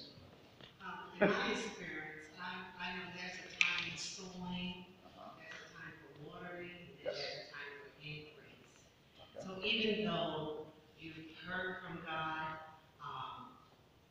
Um, 0.82 1.12
in 1.20 1.28
my 1.28 1.52
experience, 1.52 2.32
I, 2.40 2.64
I 2.80 2.96
know 2.96 3.04
there's 3.16 3.36
a 3.36 3.48
time 3.60 3.92
for 3.92 3.98
sowing, 3.98 4.86
there's 5.38 5.60
a 5.60 5.74
time 5.74 5.94
for 6.00 6.10
watering, 6.24 6.72
and 6.88 6.96
Yes. 7.04 7.16
there's 7.16 7.36
a 7.36 7.48
time 7.52 7.72
for 7.80 7.88
increase. 8.02 8.72
Okay. 9.20 9.42
So 9.44 9.60
even 9.64 10.06
though 10.06 10.48
you've 11.00 11.20
heard 11.46 11.76
from 11.86 12.00
God, 12.06 12.48
um, 13.02 13.52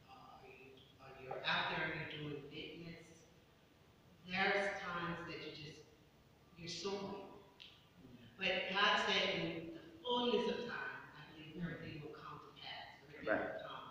uh, 0.09 0.13
you, 0.45 0.53
uh, 1.01 1.09
you're 1.23 1.41
out 1.45 1.63
there 1.69 1.85
and 1.89 1.95
you're 1.97 2.21
doing 2.21 2.37
business, 2.51 3.01
there's 4.29 4.65
times 4.81 5.17
that 5.27 5.37
you 5.41 5.51
just, 5.53 5.81
you're 6.59 6.69
sowing. 6.69 7.25
But 8.39 8.53
God 8.71 8.99
said 9.07 9.23
in 9.35 9.63
the 9.75 9.81
fullness 10.03 10.47
of 10.49 10.57
time, 10.67 11.01
I 11.15 11.23
believe 11.33 11.55
everything 11.57 12.01
will 12.01 12.11
come 12.11 12.39
to 12.43 12.49
pass, 12.59 12.89
everything 13.07 13.29
Amen. 13.29 13.41
will 13.41 13.61
come. 13.63 13.87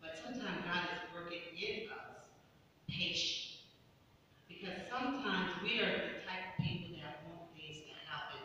But 0.00 0.12
sometimes 0.14 0.58
God 0.64 0.82
is 0.92 1.00
working 1.12 1.42
in 1.56 1.74
us 1.90 2.14
patient. 2.88 3.40
Because 4.48 4.74
sometimes 4.88 5.50
we 5.62 5.78
are 5.80 5.90
the 5.92 6.10
type 6.26 6.42
of 6.44 6.54
people 6.58 6.90
that 7.00 7.12
want 7.22 7.42
things 7.54 7.78
to 7.86 7.92
happen 8.06 8.40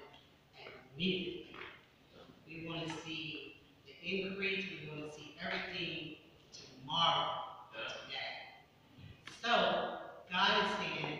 immediately. 1.05 1.45
We 2.47 2.67
want 2.67 2.87
to 2.87 2.93
see 3.05 3.55
the 3.85 3.93
increase, 4.09 4.65
we 4.83 4.89
want 4.89 5.11
to 5.11 5.17
see 5.17 5.35
everything 5.43 6.15
tomorrow, 6.53 7.41
today. 7.73 8.57
So, 9.43 9.99
God 10.31 10.63
is 10.65 10.71
saying, 10.79 11.19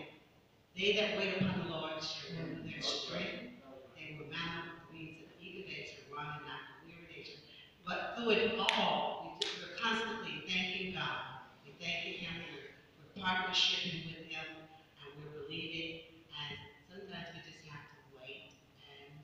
they 0.76 0.92
that 1.00 1.18
wait 1.18 1.40
upon 1.40 1.66
the 1.66 1.74
Lord 1.74 1.92
shall 2.02 2.36
renew 2.36 2.62
their 2.70 2.82
strength. 2.82 3.62
They 3.96 4.16
will 4.18 4.26
mount 4.30 4.58
up 4.58 4.90
with 4.90 4.98
wings 4.98 5.22
of 5.22 5.30
eagle, 5.40 5.64
they 5.68 5.86
shall 5.86 6.16
run 6.16 6.26
and 6.26 6.46
not 6.46 6.82
be 6.82 6.92
weary, 6.92 7.06
they 7.14 7.22
shall. 7.22 7.42
But 7.86 8.16
through 8.18 8.30
it 8.30 8.58
all, 8.58 9.38
we 9.38 9.46
just- 9.46 9.58
we're 9.62 9.76
constantly 9.78 10.42
thanking 10.48 10.94
God. 10.94 11.46
We're 11.64 11.78
thanking 11.78 12.18
Him, 12.26 12.42
we're, 12.42 12.74
we're 12.98 13.22
partnershiping 13.22 14.06
with 14.10 14.26
Him, 14.26 14.46
and 14.66 15.08
we're 15.16 15.42
believing. 15.42 16.00
And 16.34 16.58
sometimes 16.90 17.26
we 17.34 17.40
just 17.50 17.64
have 17.70 17.86
to 17.94 18.00
wait, 18.18 18.52
and 18.82 19.22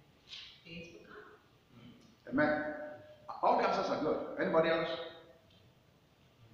things 0.65 0.95
will 0.95 1.05
come. 1.05 2.33
Amen. 2.33 2.75
All 3.43 3.59
the 3.59 3.69
answers 3.69 3.91
are 3.91 4.01
good. 4.01 4.19
Anybody 4.41 4.69
else? 4.71 4.89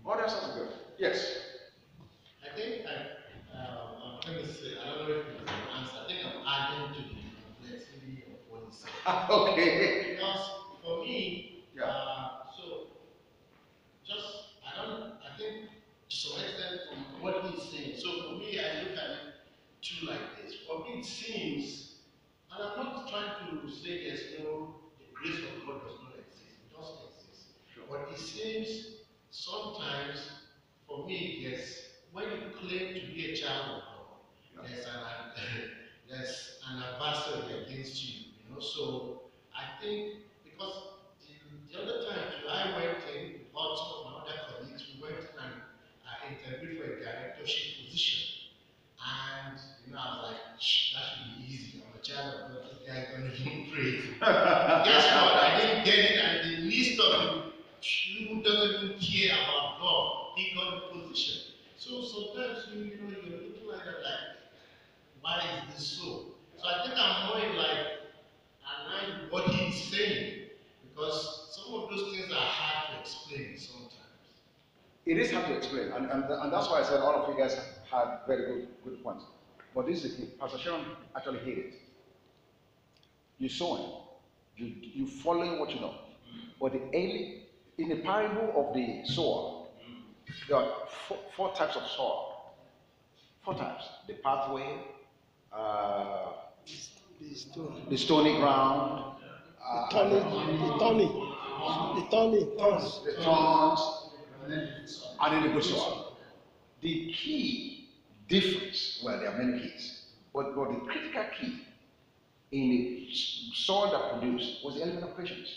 All 0.05 0.17
the 0.17 0.23
answers 0.23 0.43
are 0.51 0.55
good. 0.59 0.69
Yes. 0.99 1.37
I 2.43 2.57
think 2.57 2.87
I, 2.87 3.55
um, 3.55 4.21
I'm 4.27 4.33
going 4.35 4.47
to 4.47 4.53
say, 4.53 4.79
I 4.83 4.97
don't 4.97 5.09
know 5.09 5.15
if 5.15 5.27
it's 5.29 5.43
an 5.43 5.59
answer. 5.77 5.97
I 6.03 6.09
think 6.09 6.21
I'm 6.25 6.43
adding 6.49 6.95
to 6.95 7.03
the 7.03 7.15
complexity 7.45 8.25
of 8.27 8.41
what 8.49 8.63
he 8.71 8.75
said. 8.75 8.91
okay. 9.31 10.15
Because 10.17 10.51
for 10.83 11.03
me, 11.05 11.65
Yeah. 11.77 11.85
uh, 11.85 12.31
so 12.57 12.87
just, 14.07 14.57
I 14.67 14.83
don't, 14.83 15.13
I 15.21 15.37
think 15.37 15.69
to 16.09 16.17
some 16.17 16.41
extent 16.41 16.81
from 16.89 17.23
what 17.23 17.45
he's 17.45 17.63
saying. 17.71 17.95
So 17.99 18.09
for 18.23 18.33
me, 18.39 18.59
I 18.59 18.83
look 18.83 18.97
at 18.97 19.11
it 19.11 19.35
too 19.83 20.07
like 20.07 20.43
this. 20.43 20.55
For 20.67 20.83
me, 20.85 21.01
it 21.01 21.05
seems, 21.05 21.97
and 22.51 22.63
I'm 22.65 22.77
not 22.79 23.09
trying 23.11 23.58
to 23.69 23.75
say 23.75 24.09
there's 24.09 24.41
no, 24.41 24.75
the 24.99 25.07
grace 25.15 25.45
of 25.45 25.67
God 25.67 25.85
does 25.85 25.99
not 26.01 26.15
exist. 26.17 26.57
It 26.65 26.73
does 26.73 26.91
exist. 27.05 27.53
Sure. 27.75 27.85
But 27.89 28.09
it 28.13 28.19
seems 28.19 29.05
sometimes, 29.31 30.33
for 30.87 31.07
me, 31.07 31.39
yes, 31.41 31.89
when 32.13 32.25
you 32.25 32.49
claim 32.57 32.95
to 32.95 33.01
be 33.13 33.33
a 33.33 33.37
child 33.37 33.77
of 33.77 33.83
God, 33.85 34.67
there's 34.67 34.87
an 34.87 34.93
there's 36.09 36.59
an 36.69 36.83
adversary 36.83 37.65
against 37.65 38.03
you, 38.03 38.33
you 38.41 38.55
know. 38.55 38.61
So 38.61 39.23
I 39.55 39.81
think 39.83 40.25
because 40.45 40.97
the, 41.21 41.73
the 41.73 41.83
other 41.83 42.05
time 42.09 42.33
too, 42.33 42.49
I 42.49 42.73
went 42.75 43.05
in 43.15 43.33
with 43.33 43.53
also 43.55 44.09
my 44.09 44.25
other 44.25 44.39
colleagues, 44.49 44.87
we 44.95 45.03
went 45.03 45.19
in 45.21 45.29
and 45.37 45.55
uh, 46.09 46.33
interviewed 46.33 46.79
for 46.81 46.93
a 46.93 47.05
directorship 47.05 47.85
position. 47.85 48.49
And 48.99 49.59
you 49.87 49.93
know, 49.93 49.99
I 50.01 50.09
was 50.17 50.33
like, 50.33 50.41
that 50.57 50.63
should 50.63 50.97
be 51.37 51.53
easy. 51.53 51.85
I'm 51.85 51.99
a 51.99 52.03
child 52.03 52.35
of 52.35 52.41
God, 52.51 52.63
this 52.71 52.89
guy 52.89 53.07
don't 53.13 53.31
even 53.31 53.45
pray. 53.45 53.58
Guess 54.21 55.07
what? 55.23 55.35
I 55.37 55.61
didn't 55.61 55.85
get 55.85 55.95
it, 55.99 56.19
and 56.19 56.51
the 56.51 56.63
least 56.63 57.01
of 57.01 57.53
you 57.83 58.29
who 58.29 58.43
doesn't 58.43 58.85
even 58.85 58.99
care 58.99 59.37
about 59.37 59.81
God. 59.81 60.33
He 60.37 60.55
got 60.55 60.75
a 60.75 60.81
position. 60.93 61.43
So 61.77 62.03
sometimes 62.03 62.67
you, 62.75 62.85
you 62.85 62.97
know, 62.97 63.11
you're 63.11 63.49
looking 63.49 63.69
like 63.69 63.85
that, 63.85 64.03
like, 64.03 64.25
why 65.21 65.39
is 65.39 65.75
this 65.75 65.87
so? 65.87 66.25
So 66.57 66.69
I 66.69 66.85
think 66.87 66.95
I'm 66.99 67.27
more 67.29 67.39
in 67.45 67.57
like, 67.57 67.79
align 68.67 69.23
with 69.23 69.33
what 69.33 69.45
he's 69.45 69.85
saying, 69.85 70.49
because 70.83 71.49
some 71.51 71.75
of 71.75 71.91
those 71.91 72.15
things 72.15 72.31
are 72.33 72.35
hard 72.35 72.95
to 72.95 73.01
explain 73.01 73.57
sometimes. 73.57 73.95
It 75.07 75.19
is 75.19 75.31
hard 75.31 75.47
to 75.47 75.57
explain, 75.57 75.93
and, 75.93 76.11
and, 76.11 76.25
and 76.25 76.53
that's 76.53 76.69
why 76.69 76.81
I 76.81 76.83
said 76.83 77.01
all 77.01 77.15
of 77.15 77.29
you 77.33 77.41
guys 77.41 77.57
had 77.91 78.19
very 78.27 78.47
good, 78.47 78.69
good 78.85 79.03
points. 79.03 79.25
But 79.75 79.87
this 79.87 80.05
is 80.05 80.17
the 80.17 80.23
key. 80.23 80.31
Pastor 80.41 80.59
Sharon 80.59 80.85
actually 81.17 81.39
hit 81.39 81.59
it. 81.59 81.75
You 83.39 83.49
sowing, 83.49 83.85
you 84.59 84.75
you 84.83 85.07
following 85.07 85.59
what 85.61 85.71
you 85.71 85.81
know. 85.81 85.95
But 86.61 86.73
the 86.73 86.81
early, 86.89 87.45
in 87.79 87.89
the 87.89 87.97
parable 87.97 88.53
of 88.69 88.75
the 88.75 89.05
sower, 89.05 89.67
there 90.49 90.57
are 90.59 90.73
four, 91.07 91.19
four 91.37 91.55
types 91.55 91.77
of 91.77 91.87
soil. 91.87 92.55
Four 93.45 93.55
types. 93.55 93.85
The 94.09 94.15
pathway, 94.15 94.79
uh, 95.53 96.33
The 97.21 97.35
stone. 97.35 97.87
the 97.89 97.97
stony 97.97 98.37
ground, 98.39 99.17
uh, 99.65 99.89
The 99.89 99.95
thorny, 99.95 100.15
the 100.17 100.79
thorny, 100.79 101.07
the 101.07 102.07
thorny, 102.11 102.45
thorns. 102.59 103.01
the 103.05 103.13
thorns, 103.23 103.81
and 104.45 105.33
then 105.33 105.43
the 105.45 105.49
good 105.55 105.65
soil. 105.65 106.17
The 106.81 107.13
key 107.13 107.89
difference, 108.29 109.01
well, 109.05 109.19
there 109.19 109.31
are 109.31 109.39
many 109.43 109.61
keys, 109.61 110.03
but, 110.35 110.55
but 110.55 110.69
the 110.71 110.81
critical 110.87 111.25
key 111.41 111.68
in 112.51 112.71
the 112.71 113.09
soil 113.55 113.91
that 113.91 114.21
produced 114.21 114.65
was 114.65 114.77
the 114.77 114.83
element 114.83 115.05
of 115.05 115.11
hmm, 115.11 115.23
patience. 115.23 115.49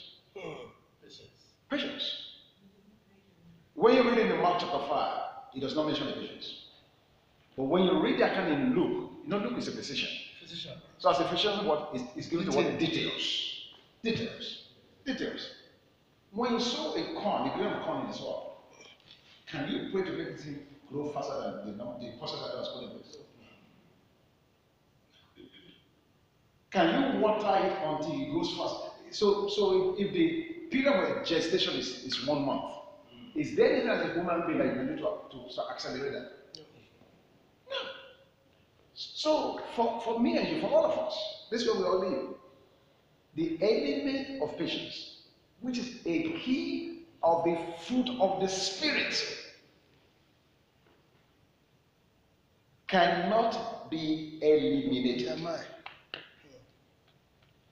Patience. 1.69 2.31
When 3.75 3.95
you 3.95 4.09
read 4.09 4.19
in 4.19 4.29
the 4.29 4.35
Mark 4.35 4.59
chapter 4.59 4.85
5, 4.87 5.21
it 5.55 5.61
does 5.61 5.75
not 5.75 5.85
mention 5.85 6.07
the 6.07 6.13
patience. 6.13 6.65
But 7.55 7.63
when 7.63 7.83
you 7.83 8.01
read 8.01 8.19
that 8.19 8.35
kind 8.35 8.51
in 8.51 8.75
Luke, 8.75 9.11
you 9.23 9.29
know, 9.29 9.37
Luke 9.37 9.57
is 9.57 9.67
a 9.67 9.71
physician. 9.71 10.09
Physician. 10.39 10.77
So 10.97 11.09
as 11.09 11.19
a 11.19 11.27
physician, 11.29 11.65
what 11.65 11.91
is, 11.93 12.01
is 12.15 12.27
given 12.27 12.45
to 12.49 12.57
what? 12.57 12.77
Details. 12.77 13.67
Details. 14.03 14.63
Details. 15.05 15.51
When 16.31 16.53
you 16.53 16.59
sow 16.59 16.95
a 16.95 17.21
corn, 17.21 17.47
the 17.47 17.53
grain 17.55 17.73
of 17.73 17.83
corn 17.83 18.01
in 18.01 18.07
the 18.07 18.13
soil, 18.13 18.57
can 19.47 19.69
you 19.69 19.89
pray 19.91 20.03
to 20.03 20.11
make 20.11 20.27
it 20.27 20.89
grow 20.89 21.09
faster 21.11 21.61
than 21.65 21.77
the, 21.77 21.83
the 21.99 22.17
process 22.17 22.39
that 22.39 22.57
was 22.57 22.69
put 22.73 22.83
in 22.83 22.89
place? 22.89 23.17
Can 26.71 27.15
you 27.15 27.19
water 27.19 27.65
it 27.65 27.77
until 27.83 28.21
it 28.21 28.31
grows 28.31 28.55
fast? 28.57 28.91
So, 29.11 29.49
so 29.49 29.95
if, 29.97 30.07
if 30.07 30.13
the 30.13 30.43
period 30.71 31.17
of 31.17 31.25
gestation 31.25 31.75
is, 31.75 32.05
is 32.05 32.25
one 32.25 32.45
month, 32.45 32.63
is 33.35 33.55
there 33.55 33.73
anything 33.73 33.89
as 33.89 34.09
a 34.09 34.13
human 34.13 34.47
being 34.47 34.57
that 34.59 34.67
you 34.67 34.95
to, 34.97 35.55
to 35.55 35.61
accelerate 35.69 36.13
that? 36.13 36.31
No. 37.69 37.75
So 38.93 39.61
for, 39.75 40.01
for 40.01 40.19
me 40.19 40.37
and 40.37 40.47
you, 40.47 40.61
for 40.61 40.67
all 40.67 40.85
of 40.85 40.97
us, 40.97 41.47
this 41.49 41.61
is 41.61 41.67
where 41.67 41.77
we 41.77 41.83
all 41.83 41.99
live. 41.99 42.35
The 43.35 43.57
element 43.61 44.41
of 44.41 44.57
patience, 44.57 45.23
which 45.59 45.77
is 45.77 45.99
a 46.05 46.31
key 46.39 47.03
of 47.23 47.43
the 47.43 47.57
fruit 47.85 48.09
of 48.19 48.41
the 48.41 48.47
spirit, 48.47 49.21
cannot 52.87 53.89
be 53.89 54.39
eliminated. 54.41 55.39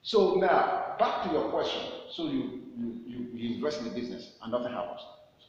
So 0.02 0.36
now, 0.36 0.96
back 0.98 1.24
to 1.24 1.32
your 1.32 1.50
question. 1.50 1.82
So 2.10 2.24
you, 2.24 2.62
you, 2.78 3.00
you, 3.06 3.26
you 3.34 3.54
invest 3.56 3.80
in 3.80 3.84
the 3.84 3.90
business 3.90 4.32
and 4.42 4.52
nothing 4.52 4.72
happens. 4.72 5.00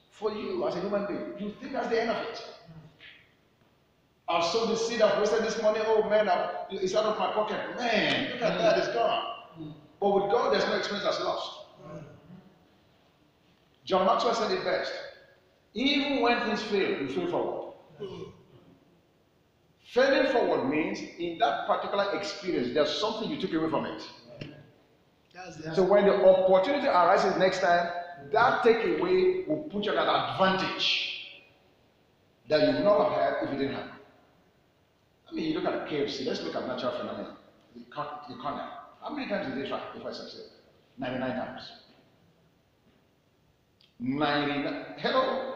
For 0.10 0.32
you 0.32 0.68
as 0.68 0.76
a 0.76 0.82
human 0.82 1.06
being, 1.08 1.34
you 1.40 1.56
think 1.60 1.74
that's 1.74 1.88
the 1.88 2.02
end 2.02 2.12
of 2.12 2.18
it. 2.18 2.44
I've 4.28 4.46
sown 4.46 4.70
the 4.70 4.78
seed, 4.78 5.02
I've 5.02 5.20
wasted 5.20 5.44
this 5.44 5.62
money, 5.62 5.80
oh 5.84 6.08
man, 6.10 6.30
I've, 6.30 6.50
it's 6.72 6.96
out 6.96 7.06
of 7.06 7.18
my 7.18 7.32
pocket. 7.32 7.58
Man, 7.78 8.32
look 8.34 8.42
at 8.42 8.58
that, 8.60 8.78
it's 8.78 8.88
gone. 8.90 9.24
But 10.00 10.10
with 10.10 10.32
God, 10.32 10.54
there's 10.54 10.66
no 10.66 10.78
expense 10.78 11.04
that's 11.04 11.20
lost. 11.20 11.66
John 13.84 14.06
Maxwell 14.06 14.36
said 14.36 14.52
it 14.52 14.64
best. 14.64 14.92
Even 15.74 16.22
when 16.22 16.40
things 16.44 16.62
fail, 16.64 17.02
you 17.02 17.08
fail 17.10 17.28
forward. 17.28 17.74
Failing 19.92 20.32
forward 20.32 20.70
means 20.70 21.02
in 21.20 21.38
that 21.40 21.68
particular 21.68 22.16
experience, 22.16 22.74
there's 22.74 22.98
something 22.98 23.30
you 23.30 23.40
took 23.42 23.54
away 23.54 23.70
from 23.70 23.86
it. 23.86 24.02
So 25.74 25.84
when 25.84 26.06
the 26.06 26.14
opportunity 26.26 26.88
arises 26.88 27.38
next 27.38 27.60
time, 27.60 27.90
that 28.32 28.64
takeaway 28.64 29.48
will 29.48 29.64
put 29.72 29.86
you 29.86 29.92
at 29.92 29.98
an 29.98 30.08
advantage 30.08 31.42
that 32.48 32.62
you 32.62 32.74
would 32.76 32.84
not 32.84 33.10
have 33.10 33.22
had 33.22 33.44
if 33.48 33.54
it 33.54 33.58
didn't 33.58 33.76
happen. 33.76 33.92
I 35.30 35.34
mean, 35.34 35.52
you 35.52 35.60
look 35.60 35.74
at 35.74 35.88
KFC, 35.88 36.26
let's 36.26 36.42
look 36.42 36.56
at 36.56 36.68
natural 36.68 36.92
phenomena. 36.92 37.38
The, 37.74 37.82
corner. 37.86 38.68
How 39.02 39.10
many 39.16 39.30
times 39.30 39.48
did 39.48 39.64
they 39.64 39.70
try 39.70 39.82
before 39.94 40.10
I 40.12 40.14
succeed? 40.14 40.44
99 40.98 41.32
times. 41.32 41.72
99. 44.00 44.86
Hello? 44.98 45.56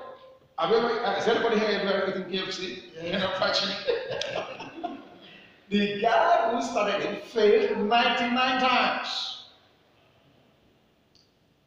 Have 0.58 0.70
you 0.70 0.78
ever, 0.78 0.90
uh, 1.04 1.14
has 1.16 1.28
anybody 1.28 1.60
here 1.60 1.82
ever 1.84 2.10
eaten 2.10 2.24
KFC? 2.32 2.84
You 3.04 3.12
actually. 3.42 3.76
the 5.70 6.02
guy 6.02 6.52
who 6.52 6.62
started 6.62 7.02
it 7.02 7.26
failed 7.26 7.78
99 7.86 8.62
times. 8.62 9.45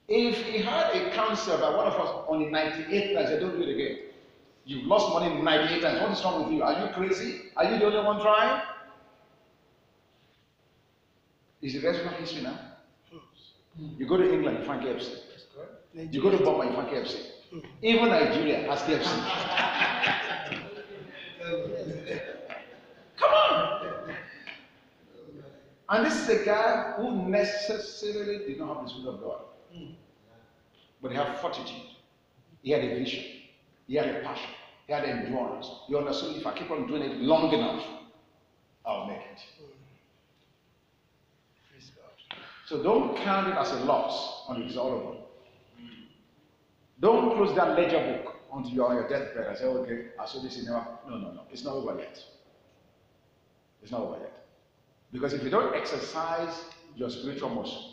If 0.08 0.42
he 0.46 0.58
had 0.62 0.96
a 0.96 1.10
counsel 1.10 1.58
by 1.58 1.68
one 1.76 1.86
of 1.86 1.92
us 1.94 2.24
on 2.28 2.38
the 2.40 2.46
98th 2.46 3.14
time, 3.14 3.26
say, 3.26 3.38
don't 3.38 3.56
do 3.56 3.62
it 3.62 3.74
again. 3.74 3.98
You've 4.64 4.86
lost 4.86 5.12
money 5.12 5.40
98 5.42 5.82
times. 5.82 6.00
What 6.00 6.12
is 6.12 6.24
wrong 6.24 6.44
with 6.44 6.52
you? 6.54 6.62
Are 6.62 6.86
you 6.86 6.92
crazy? 6.94 7.42
Are 7.56 7.64
you 7.64 7.78
the 7.78 7.84
only 7.86 7.98
one 8.02 8.20
trying? 8.20 8.62
Is 11.60 11.74
the 11.74 11.80
rest 11.80 12.00
of 12.04 12.12
history 12.12 12.42
now? 12.42 12.58
You 13.98 14.06
go 14.06 14.16
to 14.16 14.32
England, 14.32 14.58
you 14.60 14.64
find 14.64 14.82
KFC. 14.82 15.18
You 16.10 16.22
go 16.22 16.30
to 16.30 16.38
Burma, 16.38 16.66
you 16.66 16.72
find 16.72 16.88
KFC. 16.88 17.16
Even 17.82 18.08
Nigeria 18.08 18.70
has 18.70 18.80
KFC. 18.82 19.12
Come 23.18 23.30
on! 23.32 24.14
And 25.90 26.06
this 26.06 26.20
is 26.20 26.28
a 26.28 26.44
guy 26.44 26.94
who 26.98 27.28
necessarily 27.28 28.46
did 28.46 28.58
not 28.58 28.76
have 28.76 28.84
the 28.84 28.90
Spirit 28.90 29.14
of 29.14 29.20
God. 29.22 29.40
But 31.00 31.12
he 31.12 31.16
had 31.16 31.38
fortitude. 31.38 31.82
He 32.62 32.72
had 32.72 32.84
a 32.84 32.98
vision. 32.98 33.24
He 33.86 33.94
had 33.94 34.08
a 34.08 34.20
passion. 34.20 34.50
He 34.86 34.92
had 34.92 35.04
endurance. 35.04 35.68
He 35.86 35.96
understood 35.96 36.36
if 36.36 36.46
I 36.46 36.56
keep 36.56 36.70
on 36.70 36.86
doing 36.86 37.02
it 37.02 37.16
long 37.18 37.52
enough, 37.52 37.84
I'll 38.84 39.06
make 39.06 39.18
it. 39.18 39.40
So 42.66 42.82
don't 42.82 43.16
count 43.16 43.48
it 43.48 43.56
as 43.56 43.70
a 43.72 43.84
loss 43.84 44.44
until 44.50 44.66
it's 44.66 44.76
all 44.76 44.90
over. 44.90 45.16
Don't 47.00 47.34
close 47.36 47.56
that 47.56 47.78
ledger 47.78 48.22
book 48.22 48.34
until 48.52 48.72
you're 48.72 48.86
on 48.86 48.96
your 48.96 49.08
deathbed 49.08 49.46
and 49.46 49.56
say, 49.56 49.64
okay, 49.64 50.08
I 50.18 50.26
saw 50.26 50.42
this 50.42 50.58
in 50.58 50.66
never. 50.66 50.86
No, 51.08 51.16
no, 51.16 51.32
no. 51.32 51.42
It's 51.50 51.64
not 51.64 51.74
over 51.74 51.98
yet. 51.98 52.18
It's 53.82 53.92
not 53.92 54.00
over 54.00 54.18
yet. 54.20 54.44
Because 55.12 55.32
if 55.32 55.42
you 55.42 55.48
don't 55.48 55.74
exercise 55.74 56.64
your 56.94 57.08
spiritual 57.08 57.50
muscle, 57.50 57.92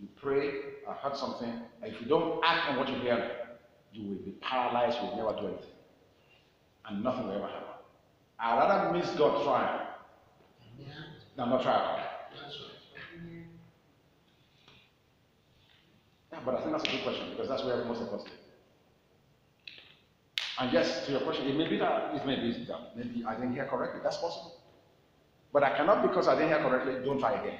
you 0.00 0.08
pray, 0.20 0.50
I 0.90 0.94
heard 0.94 1.16
something, 1.16 1.48
and 1.82 1.92
if 1.94 2.00
you 2.00 2.08
don't 2.08 2.42
act 2.44 2.70
on 2.70 2.78
what 2.78 2.88
you 2.88 2.96
hear, 2.96 3.30
you 3.92 4.08
will 4.08 4.24
be 4.24 4.32
paralyzed, 4.40 4.98
you 5.00 5.08
will 5.08 5.16
never 5.16 5.40
do 5.40 5.46
anything. 5.48 5.76
And 6.88 7.04
nothing 7.04 7.28
will 7.28 7.34
ever 7.36 7.46
happen. 7.46 7.68
I'd 8.40 8.58
rather 8.58 8.92
miss 8.98 9.08
God 9.10 9.44
trying 9.44 9.86
Yeah, 10.78 10.86
than 11.36 11.50
not 11.50 11.62
try 11.62 12.06
that's 12.32 12.58
right. 12.60 13.44
Yeah, 16.32 16.38
but 16.44 16.54
I 16.54 16.60
think 16.60 16.72
that's 16.72 16.84
a 16.84 16.90
good 16.90 17.02
question 17.02 17.30
because 17.30 17.48
that's 17.48 17.64
where 17.64 17.84
most 17.84 18.00
of 18.02 18.08
us 18.08 18.22
live. 18.24 18.32
And 20.60 20.72
yes, 20.72 21.06
to 21.06 21.12
your 21.12 21.20
question, 21.22 21.46
it 21.46 21.56
may 21.56 21.68
be 21.68 21.78
that 21.78 22.14
it 22.14 22.26
may 22.26 22.36
be 22.36 22.64
that 22.66 22.96
maybe 22.96 23.24
I 23.24 23.34
didn't 23.34 23.52
hear 23.54 23.66
correctly. 23.66 24.00
That's 24.02 24.16
possible. 24.16 24.56
But 25.52 25.62
I 25.62 25.76
cannot 25.76 26.02
because 26.02 26.28
I 26.28 26.34
didn't 26.34 26.48
hear 26.48 26.58
correctly. 26.58 27.04
Don't 27.04 27.18
try 27.18 27.40
again. 27.40 27.58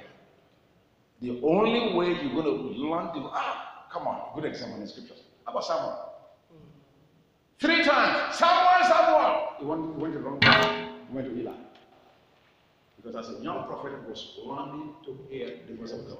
The 1.21 1.39
only 1.43 1.93
way 1.93 2.07
you're 2.07 2.33
going 2.33 2.45
to 2.45 2.81
learn 2.81 3.13
to 3.13 3.29
ah, 3.31 3.85
come 3.93 4.07
on, 4.07 4.33
good 4.35 4.45
example 4.45 4.77
in 4.77 4.81
the 4.81 4.87
scriptures. 4.87 5.19
How 5.45 5.51
about 5.51 5.65
Samuel? 5.65 6.07
Three 7.59 7.83
times, 7.83 8.35
Samuel, 8.35 8.89
Samuel. 8.89 9.53
He 9.59 9.65
went, 9.65 9.95
he 9.95 10.01
went 10.01 10.13
to 10.15 10.19
wrong 10.19 10.39
place. 10.39 10.89
He 11.07 11.15
went 11.15 11.27
to 11.27 11.39
Eli. 11.39 11.53
Because 12.97 13.15
as 13.15 13.39
a 13.39 13.43
young 13.43 13.65
prophet, 13.67 13.93
he 14.03 14.09
was 14.09 14.39
running 14.47 14.95
to 15.05 15.17
hear 15.29 15.59
the 15.67 15.75
voice 15.75 15.91
of 15.91 16.07
God. 16.07 16.17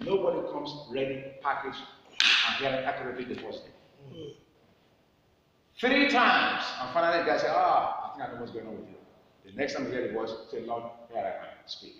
Nobody 0.00 0.40
comes 0.50 0.72
ready, 0.90 1.24
packaged, 1.42 1.76
and 1.76 2.56
hearing 2.56 2.84
accurately 2.86 3.24
the 3.24 3.40
first 3.42 3.64
day. 3.64 4.34
Three 5.78 6.08
times, 6.08 6.64
and 6.80 6.90
finally, 6.94 7.18
the 7.22 7.30
guy 7.30 7.38
said, 7.38 7.50
Ah, 7.52 8.12
I 8.12 8.16
think 8.16 8.28
I 8.28 8.32
know 8.32 8.40
what's 8.40 8.52
going 8.52 8.66
on 8.66 8.76
with 8.80 8.88
you. 8.88 8.96
The 9.44 9.56
next 9.56 9.74
time 9.74 9.84
you 9.84 9.92
hear 9.92 10.08
the 10.08 10.14
voice, 10.14 10.30
say, 10.50 10.62
Lord, 10.64 10.84
here 11.12 11.20
I 11.22 11.46
am, 11.46 11.52
speak. 11.66 11.96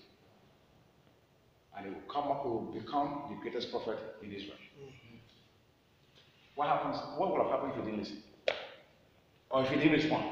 And 1.79 1.87
he 1.87 1.93
will 1.93 2.13
come 2.13 2.31
up, 2.31 2.43
he 2.43 2.49
will 2.49 2.73
become 2.73 3.23
the 3.31 3.37
greatest 3.41 3.71
prophet 3.71 3.99
in 4.23 4.33
Israel. 4.33 4.59
What 6.57 6.69
happens? 6.69 6.97
What 7.17 7.33
would 7.33 7.43
have 7.43 7.51
happened 7.53 7.73
if 7.73 7.79
he 7.79 7.91
didn't 7.91 8.01
listen? 8.01 8.23
or 9.51 9.63
if 9.63 9.71
he 9.71 9.77
didn't 9.77 9.93
respond. 9.93 10.25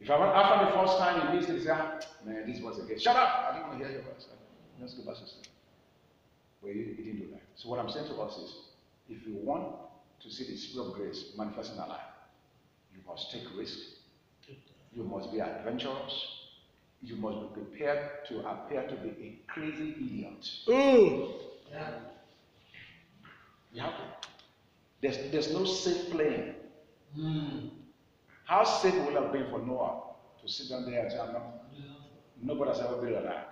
If 0.00 0.10
I 0.10 0.18
went 0.18 0.32
after 0.32 0.64
the 0.66 0.72
first 0.72 0.98
time 0.98 1.32
he 1.32 1.38
it, 1.38 1.58
he 1.58 1.64
said, 1.64 1.78
ah, 1.80 2.00
man, 2.24 2.50
this 2.50 2.60
was 2.60 2.78
again. 2.82 2.98
Shut 2.98 3.14
up! 3.14 3.48
I 3.48 3.52
didn't 3.52 3.68
want 3.68 3.80
to 3.80 3.84
hear 3.84 3.94
your 3.94 4.02
voice. 4.02 4.26
Let's 4.80 4.94
go 4.94 5.04
back 5.04 5.14
to 5.14 5.28
sleep. 5.28 5.46
Well, 6.60 6.72
he, 6.72 6.80
he 6.96 7.02
didn't 7.02 7.20
do 7.20 7.30
that. 7.32 7.42
So 7.54 7.68
what 7.68 7.78
I'm 7.78 7.88
saying 7.88 8.08
to 8.08 8.14
us 8.16 8.36
is, 8.36 8.54
if 9.08 9.26
you 9.26 9.36
want 9.36 9.74
to 10.22 10.30
see 10.30 10.44
the 10.44 10.56
spirit 10.56 10.88
of 10.88 10.94
grace 10.94 11.32
manifest 11.36 11.74
in 11.74 11.78
our 11.78 11.88
life, 11.88 12.00
you 12.92 13.00
must 13.06 13.30
take 13.30 13.42
risk. 13.56 13.78
You 14.92 15.04
must 15.04 15.32
be 15.32 15.40
adventurous. 15.40 16.41
You 17.02 17.16
must 17.16 17.40
be 17.40 17.60
prepared 17.60 18.26
to 18.28 18.46
appear 18.48 18.86
to 18.86 18.94
be 18.96 19.08
a 19.08 19.52
crazy 19.52 19.90
idiot. 19.98 20.48
Yeah. 21.72 21.88
You 23.72 23.82
have 23.82 23.96
to. 23.96 24.28
There's, 25.00 25.32
there's 25.32 25.52
no 25.52 25.64
safe 25.64 26.10
playing. 26.10 26.54
Mm. 27.18 27.70
How 28.44 28.62
safe 28.64 28.94
would 28.94 29.14
it 29.14 29.22
have 29.22 29.32
been 29.32 29.50
for 29.50 29.58
Noah 29.58 30.02
to 30.40 30.48
sit 30.48 30.68
down 30.68 30.88
there 30.88 31.02
and 31.02 31.10
say, 31.10 31.18
I'm 31.18 31.32
not, 31.32 31.64
nobody 32.40 32.70
has 32.70 32.80
ever 32.80 32.96
built 32.96 33.22
an 33.22 33.26
ark. 33.26 33.48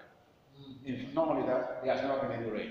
If 0.85 1.13
not 1.15 1.29
only 1.29 1.47
that, 1.47 1.83
there 1.85 1.95
has 1.95 2.03
never 2.03 2.21
been 2.21 2.41
any 2.41 2.51
rain. 2.51 2.71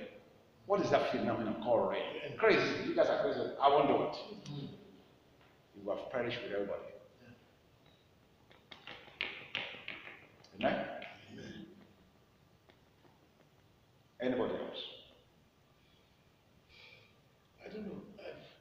What 0.65 0.81
is 0.81 0.89
that 0.91 1.11
phenomenon 1.11 1.61
called 1.63 1.89
rain? 1.91 2.37
Crazy. 2.37 2.87
You 2.87 2.95
guys 2.95 3.07
are 3.07 3.21
crazy. 3.21 3.39
I 3.61 3.67
won't 3.67 3.87
do 3.87 3.95
it. 4.03 4.15
You 5.75 5.83
will 5.83 5.97
have 5.97 6.11
perished 6.11 6.39
with 6.43 6.53
everybody. 6.53 6.83
Amen? 10.59 10.85
Anybody 14.21 14.53
else? 14.53 14.83
I 17.65 17.69
don't 17.73 17.85
know. 17.85 18.01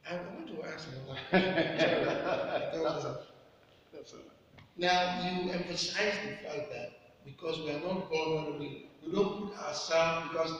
I, 0.08 0.14
I 0.14 0.16
want 0.34 0.46
to 0.48 0.62
ask 0.64 0.88
another. 0.88 1.18
That's 3.92 4.12
it. 4.12 4.20
now, 4.76 5.20
you 5.24 5.50
emphasize 5.50 6.14
the 6.24 6.48
fact 6.48 6.70
that 6.70 6.92
because 7.24 7.58
we 7.60 7.70
are 7.70 7.80
not 7.80 8.08
born 8.08 8.28
vulnerable, 8.30 8.58
we 8.60 9.12
don't 9.12 9.48
put 9.48 9.58
ourselves, 9.58 10.28
because 10.30 10.52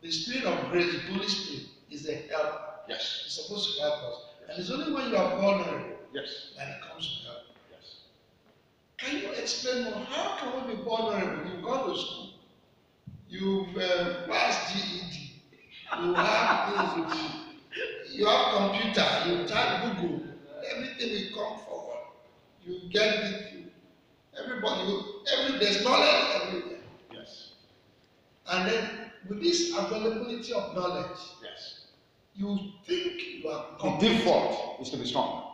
the 0.00 0.10
spirit 0.10 0.46
of 0.46 0.70
grace, 0.70 0.92
the 0.92 1.00
Holy 1.12 1.28
Spirit, 1.28 1.66
is 1.90 2.08
a 2.08 2.14
help. 2.32 2.60
Yes. 2.88 3.22
It's 3.26 3.44
supposed 3.44 3.76
to 3.76 3.82
help 3.82 3.94
us. 4.04 4.20
And 4.48 4.58
it's 4.58 4.70
only 4.70 4.92
when 4.92 5.10
you 5.10 5.16
are 5.16 5.36
vulnerable 5.40 5.98
Yes. 6.14 6.52
that 6.56 6.68
it 6.68 6.80
comes 6.88 7.20
to 7.20 7.28
help. 7.28 7.45
Can 8.98 9.20
you 9.20 9.28
explain 9.32 9.84
more? 9.84 9.94
How 10.10 10.38
can 10.38 10.68
we 10.68 10.74
be 10.74 10.82
vulnerable? 10.82 11.50
You've 11.50 11.62
gone 11.62 11.90
to 11.92 11.98
school, 12.00 12.30
you've 13.28 13.76
uh, 13.76 14.26
passed 14.26 14.74
GED, 14.74 15.32
you 16.02 16.14
have 16.14 17.08
this, 17.10 17.18
you 18.14 18.26
have 18.26 18.54
computer, 18.56 19.06
you 19.28 19.46
type 19.46 19.82
Google, 20.00 20.22
everything 20.74 21.10
will 21.10 21.36
come 21.44 21.58
forward. 21.66 21.98
You 22.64 22.80
get 22.90 23.14
it. 23.24 23.52
You, 23.54 23.64
everybody, 24.42 24.82
you, 24.88 25.02
every 25.36 25.58
there's 25.58 25.84
knowledge 25.84 26.42
everywhere. 26.42 26.78
Yes. 27.12 27.52
And 28.50 28.68
then 28.70 28.90
with 29.28 29.42
this 29.42 29.72
availability 29.76 30.52
of 30.54 30.74
knowledge, 30.74 31.18
Yes. 31.42 31.86
you 32.34 32.58
think 32.86 33.42
you 33.44 33.50
are 33.50 33.72
The 33.72 33.78
competent. 33.78 34.18
default 34.18 34.80
is 34.80 34.90
to 34.90 34.96
be 34.96 35.04
strong. 35.04 35.45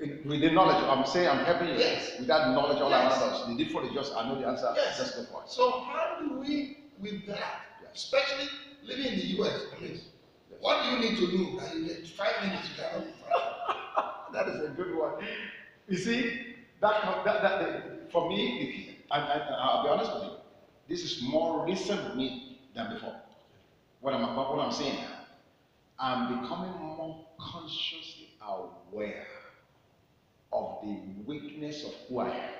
It- 0.00 0.24
With 0.24 0.40
the 0.40 0.50
knowledge, 0.50 0.82
I'm 0.88 1.04
saying 1.04 1.28
I'm 1.28 1.44
helping 1.44 1.68
you. 1.68 1.74
Yes. 1.74 2.18
With 2.18 2.26
that 2.28 2.48
knowledge 2.54 2.80
all 2.80 2.88
Yes. 2.90 3.20
us, 3.20 3.46
the 3.46 3.54
default 3.54 3.84
is 3.84 3.92
just 3.92 4.14
I 4.16 4.26
know 4.28 4.34
the 4.40 4.46
answer. 4.46 4.72
Yes. 4.74 4.96
Just 4.98 5.16
go 5.16 5.24
for 5.24 5.42
it. 5.42 5.50
So 5.50 5.70
how 5.70 6.16
do 6.20 6.38
we, 6.40 6.78
with 6.98 7.26
that, 7.26 7.60
especially 7.94 8.48
living 8.82 9.06
in 9.12 9.16
the 9.18 9.26
US, 9.42 9.62
please, 9.76 10.04
what 10.60 10.82
do 10.82 10.90
you 10.90 10.98
need 10.98 11.16
to 11.18 11.26
do 11.30 11.58
that 11.60 11.74
you 11.74 11.84
get 11.86 12.06
five 12.08 12.42
minutes 12.42 12.68
cannot 12.76 13.04
find? 13.20 14.26
That 14.32 14.46
is 14.48 14.60
a 14.60 14.68
good 14.68 14.96
one. 14.96 15.14
You 15.88 15.96
see, 15.96 16.54
that, 16.80 17.24
that, 17.24 17.42
that, 17.42 18.10
for 18.12 18.28
me, 18.28 18.96
the- 19.10 19.14
and, 19.14 19.24
and 19.24 19.42
I'll 19.56 19.82
be 19.82 19.88
honest 19.90 20.14
with 20.14 20.22
you, 20.24 20.30
this 20.88 21.02
is 21.04 21.20
more 21.20 21.66
recent 21.66 22.02
with 22.04 22.14
me 22.14 22.58
than 22.74 22.92
before. 22.94 23.16
What 24.00 24.14
I'm, 24.14 24.22
what 24.36 24.58
I'm 24.60 24.70
saying 24.72 24.94
now, 24.94 25.18
I'm 25.98 26.40
becoming 26.40 26.70
more 26.80 27.16
consciously 27.38 28.30
aware 28.40 29.26
of 30.52 30.78
the 30.82 30.96
weakness 31.26 31.84
of 31.84 31.92
who 32.08 32.20
I 32.20 32.30
am. 32.30 32.50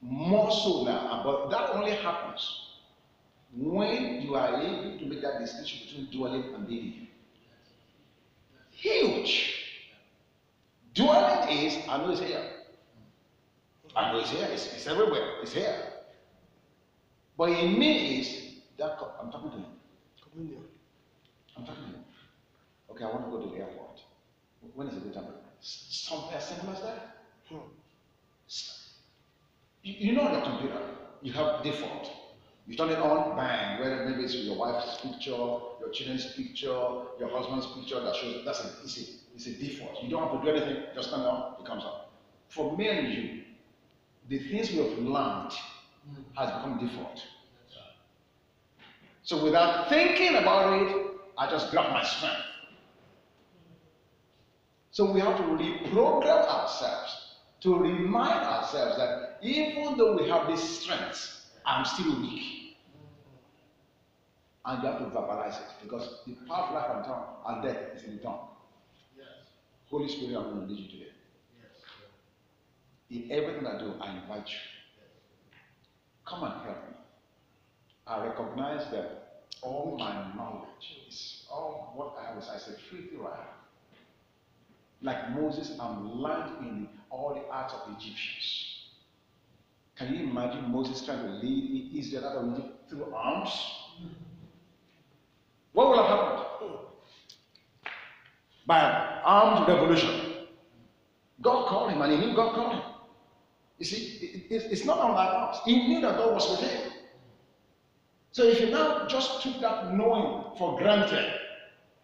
More 0.00 0.50
so 0.50 0.84
now, 0.84 1.22
but 1.24 1.50
that 1.50 1.70
only 1.74 1.90
happens 1.90 2.68
when 3.52 4.22
you 4.22 4.36
are 4.36 4.60
able 4.60 4.98
to 4.98 5.06
make 5.06 5.22
that 5.22 5.40
distinction 5.40 5.86
between 5.86 6.10
dwelling 6.10 6.54
and 6.54 6.68
being. 6.68 7.08
Huge. 8.70 9.64
Dwelling 10.94 11.48
is, 11.48 11.76
I 11.88 11.98
know 11.98 12.10
it's 12.10 12.20
here. 12.20 12.44
I 13.96 14.12
know 14.12 14.20
it's 14.20 14.30
here. 14.30 14.48
It's, 14.52 14.72
it's 14.72 14.86
everywhere. 14.86 15.40
It's 15.42 15.52
here. 15.52 15.92
But 17.36 17.50
in 17.50 17.78
me 17.78 18.20
is 18.20 18.54
that 18.78 18.98
I'm 19.20 19.30
talking 19.32 19.50
to 19.50 19.56
him. 19.56 19.66
I'm 21.56 21.64
talking 21.64 21.84
to 21.84 21.90
him. 21.90 22.04
Okay, 22.90 23.04
I 23.04 23.08
want 23.08 23.24
to 23.24 23.30
go 23.30 23.42
to 23.42 23.50
the 23.50 23.60
airport. 23.60 24.00
When 24.74 24.88
is 24.88 24.96
a 24.96 25.00
good 25.00 25.14
time? 25.14 25.24
S- 25.60 25.86
Something 26.08 26.34
as 26.36 26.48
simple 26.48 26.70
as 26.70 26.80
that. 26.82 27.16
Hmm. 27.48 27.56
You, 29.82 29.94
you 29.98 30.12
know 30.12 30.34
the 30.34 30.42
computer. 30.42 30.80
You 31.22 31.32
have 31.32 31.62
default. 31.62 32.10
You 32.66 32.76
turn 32.76 32.90
it 32.90 32.98
on, 32.98 33.36
bang. 33.36 33.80
Whether 33.80 34.04
maybe 34.08 34.24
it's 34.24 34.34
your 34.34 34.56
wife's 34.56 35.00
picture, 35.00 35.30
your 35.30 35.90
children's 35.92 36.34
picture, 36.34 36.66
your 37.18 37.28
husband's 37.30 37.66
picture 37.74 38.00
that 38.00 38.14
shows. 38.14 38.44
That's 38.44 38.60
a, 38.64 38.68
it's 38.84 38.98
a, 38.98 39.02
it's 39.34 39.46
a 39.46 39.52
default. 39.52 40.02
You 40.02 40.10
don't 40.10 40.28
have 40.28 40.40
to 40.40 40.44
do 40.44 40.56
anything. 40.56 40.82
Just 40.94 41.10
turn 41.10 41.20
it 41.20 41.26
on. 41.26 41.54
It 41.60 41.66
comes 41.66 41.84
up. 41.84 42.12
For 42.48 42.76
me 42.76 42.88
and 42.88 43.12
you, 43.12 43.42
the 44.28 44.38
things 44.50 44.70
we 44.70 44.78
have 44.78 44.98
learned 44.98 45.52
hmm. 45.52 46.22
has 46.36 46.50
become 46.50 46.78
default. 46.78 47.20
So 49.22 49.44
without 49.44 49.90
thinking 49.90 50.36
about 50.36 50.72
it, 50.80 51.06
I 51.36 51.50
just 51.50 51.70
grab 51.70 51.92
my 51.92 52.02
strength. 52.02 52.47
So 54.98 55.12
we 55.12 55.20
have 55.20 55.36
to 55.36 55.44
reprogram 55.44 56.48
ourselves 56.48 57.36
to 57.60 57.78
remind 57.78 58.44
ourselves 58.44 58.96
that 58.96 59.38
even 59.42 59.96
though 59.96 60.16
we 60.16 60.28
have 60.28 60.48
this 60.48 60.80
strength, 60.80 61.46
I'm 61.64 61.84
still 61.84 62.20
weak. 62.20 62.76
And 64.64 64.82
you 64.82 64.88
have 64.88 64.98
to 64.98 65.04
verbalize 65.04 65.54
it 65.54 65.68
because 65.84 66.22
the 66.26 66.32
power 66.48 66.66
of 66.66 66.74
life 66.74 66.96
and 66.96 67.04
tongue 67.04 67.26
and 67.46 67.62
death 67.62 67.94
is 67.94 68.02
in 68.08 68.16
the 68.16 68.22
tongue. 68.24 68.48
Yes. 69.16 69.26
Holy 69.88 70.08
Spirit, 70.08 70.36
I'm 70.36 70.50
going 70.50 70.66
to 70.66 70.74
lead 70.74 70.80
you 70.80 70.98
today. 70.98 71.12
Yes. 71.62 73.22
In 73.22 73.30
everything 73.30 73.68
I 73.68 73.78
do, 73.78 73.94
I 74.00 74.16
invite 74.16 74.48
you. 74.48 74.58
Come 76.26 76.42
and 76.42 76.54
help 76.64 76.88
me. 76.88 76.96
I 78.04 78.26
recognize 78.26 78.90
that 78.90 79.46
all 79.62 79.96
my 79.96 80.34
knowledge 80.34 81.06
is 81.08 81.46
all 81.48 81.92
what 81.94 82.16
I 82.20 82.30
have 82.30 82.42
is 82.42 82.48
I 82.48 82.58
said, 82.58 82.78
filthy 82.90 83.16
rag. 83.16 83.57
Like 85.00 85.34
Moses, 85.34 85.78
I'm 85.80 86.20
learned 86.20 86.66
in 86.66 86.88
all 87.10 87.34
the 87.34 87.46
arts 87.52 87.74
of 87.74 87.86
the 87.86 87.96
Egyptians. 87.96 88.88
Can 89.96 90.14
you 90.14 90.24
imagine 90.28 90.70
Moses 90.70 91.04
trying 91.04 91.22
to 91.22 91.32
lead 91.34 91.92
Israel 91.96 92.26
out 92.26 92.36
of 92.36 92.58
Egypt 92.58 92.90
through 92.90 93.12
arms? 93.14 93.50
What 95.72 95.90
will 95.90 96.02
have 96.02 96.06
happened? 96.06 96.78
By 98.66 98.80
an 98.80 99.20
armed 99.24 99.68
revolution. 99.68 100.10
God 101.40 101.68
called 101.68 101.90
him 101.92 102.02
and 102.02 102.12
he 102.12 102.18
knew 102.18 102.34
God 102.34 102.54
called 102.54 102.72
him. 102.72 102.82
You 103.78 103.84
see, 103.84 104.16
it- 104.26 104.52
it- 104.52 104.72
it's 104.72 104.84
not 104.84 104.98
unlike 104.98 105.30
us. 105.30 105.60
He 105.64 105.86
knew 105.86 106.00
that 106.00 106.16
God 106.16 106.34
was 106.34 106.50
with 106.50 106.60
him. 106.60 106.92
So 108.32 108.42
if 108.44 108.60
you 108.60 108.70
now 108.70 109.06
just 109.06 109.42
took 109.42 109.60
that 109.60 109.94
knowing 109.94 110.56
for 110.56 110.76
granted, 110.76 111.32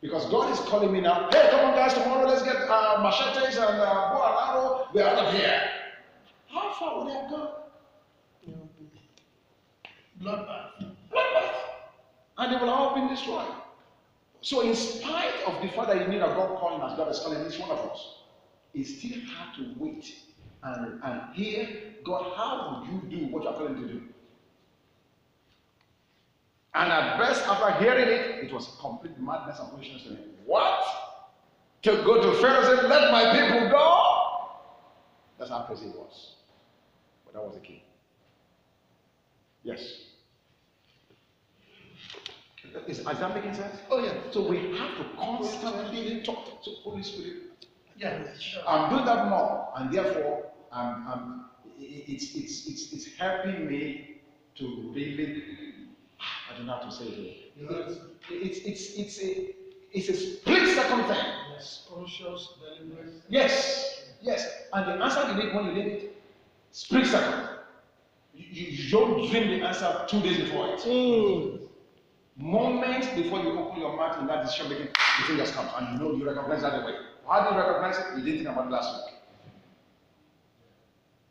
because 0.05 0.27
God 0.27 0.53
is 0.53 0.59
calling 0.69 0.93
me 0.93 1.01
now, 1.01 1.31
hey, 1.33 1.49
come 1.51 1.65
on, 1.65 1.75
guys, 1.75 1.95
tomorrow 1.95 2.29
let's 2.29 2.43
get 2.43 2.57
uh, 2.57 3.01
machetes 3.03 3.57
and 3.57 3.81
uh, 3.81 4.11
bow 4.13 4.23
and 4.29 4.51
arrow, 4.51 4.89
we're 4.93 5.03
out 5.03 5.25
of 5.25 5.33
here. 5.33 5.63
How 6.47 6.75
far 6.75 6.99
would 6.99 7.09
they 7.09 7.15
have 7.15 7.31
gone? 7.31 7.49
Bloodbath. 10.21 10.95
Bloodbath. 11.11 11.55
And 12.37 12.53
they 12.53 12.61
will 12.63 12.69
all 12.69 12.95
been 12.95 13.09
destroyed. 13.09 13.49
So, 14.43 14.61
in 14.61 14.75
spite 14.75 15.33
of 15.47 15.63
the 15.63 15.69
fact 15.69 15.89
that 15.89 15.99
you 15.99 16.09
need 16.09 16.21
a 16.21 16.35
God 16.37 16.59
calling 16.59 16.83
as 16.83 16.99
God 16.99 17.11
is 17.11 17.21
calling 17.21 17.51
each 17.51 17.59
one 17.59 17.71
of 17.71 17.79
us, 17.91 18.25
he 18.75 18.85
still 18.85 19.23
had 19.23 19.55
to 19.57 19.75
wait 19.79 20.17
and, 20.65 21.01
and 21.03 21.35
hear 21.35 21.67
God, 22.05 22.31
how 22.37 22.83
would 22.83 22.93
you 22.93 23.19
do 23.19 23.33
what 23.33 23.45
you're 23.45 23.55
calling 23.55 23.77
to 23.77 23.89
do? 23.89 24.03
And 26.75 26.91
at 26.93 27.19
best, 27.19 27.47
after 27.47 27.71
hearing 27.85 28.09
it, 28.09 28.45
it 28.45 28.53
was 28.53 28.77
complete 28.81 29.19
madness 29.21 29.61
and 29.61 29.71
foolishness. 29.71 30.03
What? 30.45 30.83
To 31.83 31.91
go 32.05 32.21
to 32.23 32.39
Pharaoh 32.41 32.71
and 32.73 32.81
say, 32.81 32.89
Let 32.89 33.13
my 33.13 33.33
people 33.33 33.69
go? 33.71 34.01
That's 35.39 35.51
how 35.51 35.61
crazy 35.63 35.87
it 35.87 35.97
was. 35.97 36.35
But 37.25 37.35
that 37.35 37.43
was 37.45 37.55
the 37.55 37.61
key. 37.61 37.83
Yes. 39.63 39.81
Is, 42.89 42.99
is 42.99 43.05
that 43.05 43.35
making 43.35 43.55
sense? 43.55 43.77
Oh, 43.91 44.03
yeah. 44.03 44.13
So 44.33 44.49
we 44.49 44.77
have 44.77 44.97
to 44.99 45.05
constantly 45.17 46.23
talk 46.23 46.63
to 46.65 46.71
Holy 46.83 47.03
Spirit. 47.03 47.37
Yeah, 47.97 48.25
sure. 48.39 48.63
I'm 48.67 48.91
doing 48.91 49.05
that 49.05 49.29
more, 49.29 49.69
and 49.77 49.93
therefore, 49.93 50.47
I'm, 50.73 51.07
I'm, 51.07 51.45
i- 51.65 51.69
i- 51.81 52.05
it's, 52.09 52.35
it's, 52.35 52.67
it's, 52.67 52.93
it's 52.93 53.07
helping 53.17 53.69
me 53.69 54.17
to 54.57 54.91
really, 54.93 55.43
I 56.55 56.67
don't 56.67 56.91
to 56.91 56.97
say 56.97 57.05
it. 57.05 57.53
Yes. 57.57 57.99
It's, 58.31 58.59
it's, 58.59 58.95
it's 58.99 59.23
a, 59.23 59.55
it's 59.93 60.09
a 60.09 60.15
split 60.15 60.69
second 60.75 61.05
thing. 61.05 61.25
Yes, 61.53 61.87
conscious, 61.93 62.55
deliberate. 62.61 63.23
Yes, 63.29 64.13
yes, 64.23 64.49
and 64.73 64.87
the 64.87 65.05
answer 65.05 65.29
you 65.29 65.45
need 65.45 65.55
when 65.55 65.67
you 65.67 65.73
need 65.73 65.87
it, 65.87 66.17
split 66.73 67.07
second. 67.07 67.49
You, 68.35 68.45
you, 68.51 68.67
you 68.73 68.91
don't 68.91 69.31
dream 69.31 69.61
the 69.61 69.67
answer 69.67 70.05
two 70.09 70.21
days 70.21 70.39
before 70.39 70.75
it. 70.75 70.81
Hmm. 70.83 71.65
Moment 72.37 73.15
before 73.15 73.41
you 73.41 73.59
open 73.59 73.81
your 73.81 73.97
mouth 73.97 74.19
in 74.21 74.27
that 74.27 74.45
decision 74.45 74.71
making, 74.71 74.87
the 74.87 75.27
thing 75.27 75.37
just 75.37 75.55
comes, 75.55 75.71
and 75.77 75.93
you 76.01 76.05
know 76.05 76.17
you 76.17 76.27
recognize 76.27 76.63
that 76.63 76.83
away. 76.83 76.95
How 77.29 77.49
do 77.49 77.55
you 77.55 77.61
recognize 77.61 77.97
it? 77.99 78.19
You 78.19 78.25
didn't 78.25 78.45
think 78.45 78.49
about 78.49 78.67
it 78.67 78.71
last 78.71 79.05
week. 79.05 79.15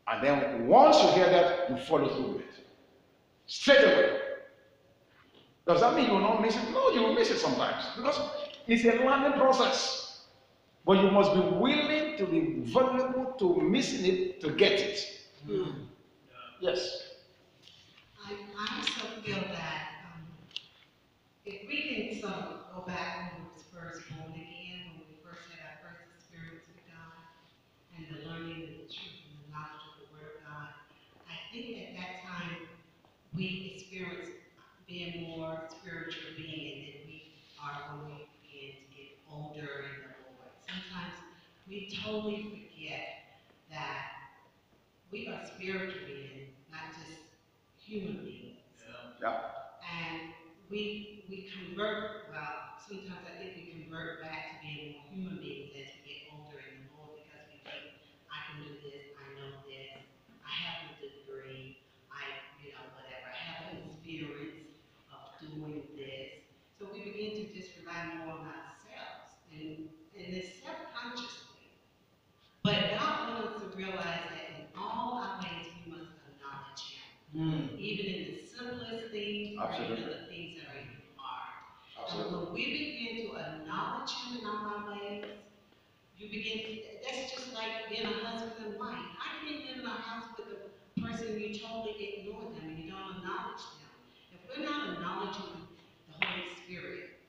And 0.06 0.24
then 0.24 0.66
once 0.66 1.02
you 1.02 1.10
hear 1.10 1.28
that, 1.30 1.70
you 1.70 1.76
follow 1.76 2.08
through 2.08 2.32
with 2.32 2.40
it. 2.42 2.64
Straight 3.46 3.84
away. 3.84 4.18
Does 5.66 5.80
that 5.80 5.94
mean 5.94 6.06
you 6.06 6.12
will 6.12 6.20
not 6.20 6.42
miss 6.42 6.56
it? 6.56 6.70
No, 6.72 6.90
you 6.90 7.02
will 7.02 7.14
miss 7.14 7.30
it 7.30 7.38
sometimes. 7.38 7.84
Because 7.96 8.20
it's 8.66 8.84
a 8.84 9.02
learning 9.02 9.38
process. 9.38 10.26
But 10.84 11.02
you 11.02 11.10
must 11.10 11.32
be 11.32 11.40
willing 11.40 12.18
to 12.18 12.26
be 12.26 12.60
vulnerable 12.70 13.32
to 13.38 13.60
missing 13.62 14.04
it 14.04 14.40
to 14.42 14.50
get 14.50 14.72
it. 14.72 14.98
Yes. 16.60 17.08
I, 18.22 18.32
I 18.32 18.76
also 18.76 19.20
feel 19.22 19.40
that, 19.52 20.04
um, 20.04 20.20
if 21.46 21.66
we 21.68 21.76
can 21.88 22.20
sort 22.20 22.34
of 22.34 22.74
go 22.74 22.80
back 22.86 23.32
when 23.32 23.44
we 23.44 23.56
was 23.56 23.64
first 23.72 24.08
born 24.12 24.32
again, 24.32 24.92
when 24.92 25.08
we 25.08 25.16
first 25.24 25.48
had 25.48 25.64
our 25.64 25.76
first 25.80 26.04
experience 26.16 26.64
with 26.68 26.84
God, 26.92 27.16
and 27.96 28.04
the 28.08 28.28
learning 28.28 28.68
of 28.68 28.84
the 28.84 28.88
truth 28.92 29.24
and 29.28 29.40
the 29.40 29.48
knowledge 29.52 29.84
of 29.88 30.04
the 30.04 30.08
word 30.12 30.36
of 30.36 30.44
God, 30.44 30.68
I 31.28 31.36
think 31.52 31.80
at 31.80 31.96
that 31.96 32.12
time, 32.28 32.68
we 33.32 33.76
experienced 33.76 34.33
being 34.94 35.26
more 35.26 35.58
spiritual 35.74 36.38
being 36.38 36.86
than 36.86 37.10
we 37.10 37.34
are 37.58 37.98
when 37.98 38.14
we 38.14 38.28
begin 38.46 38.78
to 38.78 38.86
get 38.94 39.18
older 39.26 39.90
in 39.90 40.06
the 40.06 40.14
Lord. 40.38 40.54
Sometimes 40.62 41.18
we 41.66 41.90
totally 41.90 42.70
forget 42.70 43.26
that 43.74 44.30
we 45.10 45.26
are 45.26 45.42
spiritual 45.46 46.06
beings, 46.06 46.54
not 46.70 46.94
just 46.94 47.26
human 47.82 48.22
beings. 48.22 48.54
Yeah. 49.24 49.40
And 49.80 50.36
we, 50.68 51.24
we 51.28 51.48
convert, 51.48 52.28
well, 52.28 52.76
sometimes 52.76 53.24
I 53.24 53.40
think 53.40 53.56
we 53.56 53.64
convert 53.72 54.20
back 54.20 54.52
to 54.52 54.54
being 54.60 55.00
more 55.00 55.08
human 55.08 55.36
beings 55.40 55.72
as 55.80 55.88
we 55.96 56.00
get 56.04 56.20
older 56.28 56.60
in 56.60 56.84
the 56.84 56.92
Lord 56.92 57.24
because 57.24 57.44
we 57.48 57.56
think, 57.64 57.96
I 58.28 58.38
can 58.52 58.68
do 58.68 58.76
this, 58.84 59.16
I 59.16 59.24
know 59.32 59.64
this, 59.64 59.96
I 60.44 60.52
have 60.52 60.92
a 60.92 61.00
degree, 61.00 61.80
I, 62.12 62.20
you 62.60 62.76
know, 62.76 62.84
whatever, 62.92 63.32
I 63.32 63.40
have 63.48 63.72
an 63.72 63.88
experience 63.88 64.76
of 65.08 65.40
doing 65.40 65.88
this. 65.96 66.44
So 66.76 66.92
we 66.92 67.00
begin 67.08 67.32
to 67.40 67.44
just 67.48 67.80
rely 67.80 68.20
more 68.20 68.44
on 68.44 68.50
ourselves 68.50 69.40
and, 69.56 69.88
and 70.16 70.28
it's 70.36 70.60
subconsciously. 70.60 71.80
But 72.60 72.98
God 72.98 73.40
wants 73.40 73.56
us 73.56 73.64
to 73.64 73.68
realize 73.72 74.24
that 74.32 74.52
in 74.52 74.68
all 74.76 75.16
our 75.16 75.40
ways, 75.40 75.72
we 75.80 75.96
must 75.96 76.12
acknowledge 76.28 77.00
Him 77.32 77.64
even 77.84 78.06
in 78.06 78.20
the 78.32 78.40
simplest 78.48 79.12
things, 79.12 79.60
or 79.60 79.68
even 79.76 80.00
Absolutely. 80.00 80.08
the 80.08 80.24
things 80.32 80.50
that 80.56 80.72
are 80.72 80.80
even 80.80 81.04
hard. 81.20 81.52
Absolutely. 82.00 82.32
And 82.32 82.40
when 82.40 82.54
we 82.54 82.64
begin 82.72 83.12
to 83.28 83.36
acknowledge 83.36 84.12
him 84.24 84.40
in 84.40 84.46
all 84.48 84.64
our 84.72 84.82
ways, 84.88 85.24
you 86.16 86.30
begin, 86.30 86.58
to, 86.64 86.70
that's 87.04 87.28
just 87.28 87.52
like 87.52 87.90
being 87.90 88.08
a 88.08 88.14
husband 88.24 88.72
and 88.72 88.78
wife. 88.80 89.04
How 89.20 89.44
can 89.44 89.52
you 89.52 89.68
live 89.68 89.78
in 89.82 89.86
a 89.86 89.90
house 89.90 90.32
with 90.38 90.48
a 90.56 91.00
person 91.04 91.38
you 91.38 91.52
totally 91.52 92.24
ignore 92.24 92.48
them 92.56 92.72
and 92.72 92.78
you 92.78 92.88
don't 92.88 93.20
acknowledge 93.20 93.60
them? 93.76 93.92
If 94.32 94.40
we're 94.48 94.64
not 94.64 94.96
acknowledging 94.96 95.60
the 96.08 96.14
Holy 96.24 96.48
Spirit, 96.64 97.20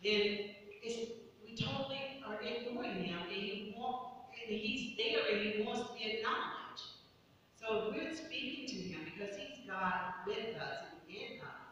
then 0.00 0.56
it's, 0.80 1.20
we 1.44 1.52
totally 1.58 2.24
are 2.24 2.40
ignoring 2.40 3.04
him 3.04 3.20
and 3.28 3.36
he 3.36 3.74
want, 3.76 4.32
and 4.32 4.56
he's 4.56 4.96
there 4.96 5.28
and 5.28 5.44
he 5.44 5.62
wants 5.62 5.90
to 5.90 5.92
be 5.92 6.16
acknowledged. 6.16 6.96
So 7.60 7.92
we're 7.92 8.14
speaking 8.14 8.66
to 8.66 8.74
him 8.88 9.00
because 9.04 9.36
he's 9.36 9.68
God 9.68 10.24
with 10.26 10.56
us 10.56 10.88
and 10.90 11.14
in 11.14 11.38
us. 11.44 11.70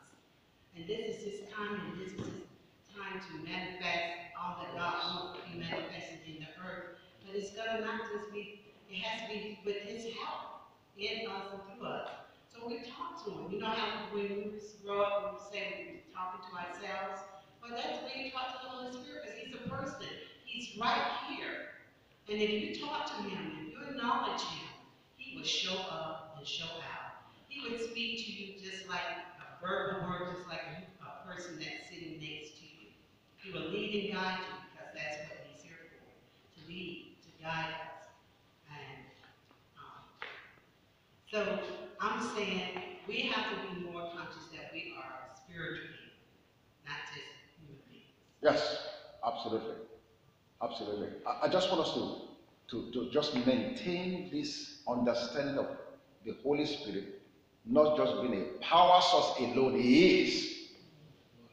And 0.77 0.87
this 0.87 1.17
is 1.17 1.25
his 1.25 1.41
time 1.49 1.81
and 1.81 1.99
this 1.99 2.13
is 2.13 2.21
his 2.21 2.47
time 2.95 3.19
to 3.19 3.33
manifest 3.43 4.31
all 4.39 4.63
that 4.63 4.77
God 4.77 4.95
wants 5.11 5.41
to 5.41 5.51
be 5.51 5.59
manifested 5.59 6.23
in 6.29 6.45
the 6.45 6.51
earth. 6.61 7.01
But 7.25 7.35
it's 7.35 7.51
gonna 7.57 7.81
not 7.81 8.07
just 8.13 8.31
be, 8.33 8.63
it 8.91 9.03
has 9.03 9.27
to 9.27 9.35
be 9.35 9.59
with 9.65 9.83
his 9.83 10.13
help 10.21 10.71
in 10.99 11.27
us 11.27 11.57
and 11.57 11.63
through 11.67 11.89
us. 11.89 12.11
So 12.53 12.69
we 12.69 12.85
talk 12.85 13.25
to 13.25 13.31
him. 13.31 13.51
You 13.51 13.61
know 13.61 13.73
how 13.73 14.13
when 14.13 14.55
we 14.55 14.61
grow 15.29 15.37
up, 15.37 15.51
we 15.53 15.59
say 15.59 16.03
talking 16.15 16.41
to 16.49 16.57
ourselves? 16.57 17.21
But 17.61 17.77
that's 17.77 18.01
when 18.03 18.25
you 18.25 18.31
talk 18.31 18.61
to 18.61 18.67
the 18.67 18.71
Holy 18.71 18.93
Spirit 18.93 19.23
because 19.25 19.39
he's 19.39 19.55
a 19.55 19.69
person. 19.69 20.09
He's 20.45 20.77
right 20.79 21.29
here. 21.29 21.85
And 22.29 22.41
if 22.41 22.51
you 22.51 22.87
talk 22.87 23.07
to 23.07 23.23
him, 23.29 23.69
if 23.69 23.73
you 23.73 23.79
acknowledge 23.89 24.41
him, 24.41 24.69
he 25.17 25.37
will 25.37 25.45
show 25.45 25.77
up 25.91 26.37
and 26.39 26.47
show 26.47 26.65
out. 26.65 27.29
He 27.49 27.69
would 27.69 27.81
speak 27.81 28.25
to 28.25 28.33
you 28.33 28.55
just 28.59 28.89
like 28.89 29.25
a 29.41 29.67
verbal 29.67 30.09
word, 30.09 30.35
just 30.37 30.49
like 30.49 30.63
a, 30.63 31.05
a 31.05 31.27
person 31.27 31.57
that's 31.59 31.89
sitting 31.89 32.21
next 32.21 32.57
to 32.59 32.65
you. 32.65 32.93
He 33.37 33.53
will 33.53 33.69
lead 33.71 34.05
and 34.05 34.15
guide 34.15 34.39
you 34.39 34.55
because 34.73 34.93
that's 34.95 35.29
what 35.29 35.47
he's 35.51 35.63
here 35.63 35.89
for, 35.91 36.61
to 36.61 36.69
lead, 36.69 37.17
to 37.25 37.43
guide 37.43 37.73
us. 37.73 38.09
And, 38.71 39.05
um, 39.77 40.05
so 41.31 41.88
I'm 42.01 42.21
saying 42.37 42.83
we 43.09 43.23
have 43.23 43.45
to 43.51 43.75
be 43.75 43.81
more 43.85 44.03
conscious 44.15 44.47
that 44.55 44.71
we 44.73 44.95
are 44.99 45.31
spiritual 45.45 45.87
beings, 45.89 46.13
not 46.87 46.97
just 47.09 47.27
human 47.59 47.81
beings. 47.89 48.05
Yes, 48.43 48.87
absolutely. 49.27 49.75
Absolutely. 50.63 51.09
I, 51.27 51.47
I 51.47 51.49
just 51.49 51.71
want 51.71 51.83
us 51.87 51.95
to, 51.95 52.17
to, 52.71 52.93
to 52.93 53.11
just 53.11 53.35
maintain 53.47 54.31
this 54.31 54.81
understanding 54.89 55.59
of 55.59 55.67
the 56.25 56.35
Holy 56.43 56.67
Spirit, 56.67 57.21
not 57.65 57.97
just 57.97 58.21
being 58.23 58.35
a 58.35 58.65
power 58.65 59.01
source 59.01 59.39
alone, 59.41 59.79
He 59.79 60.23
is, 60.23 60.57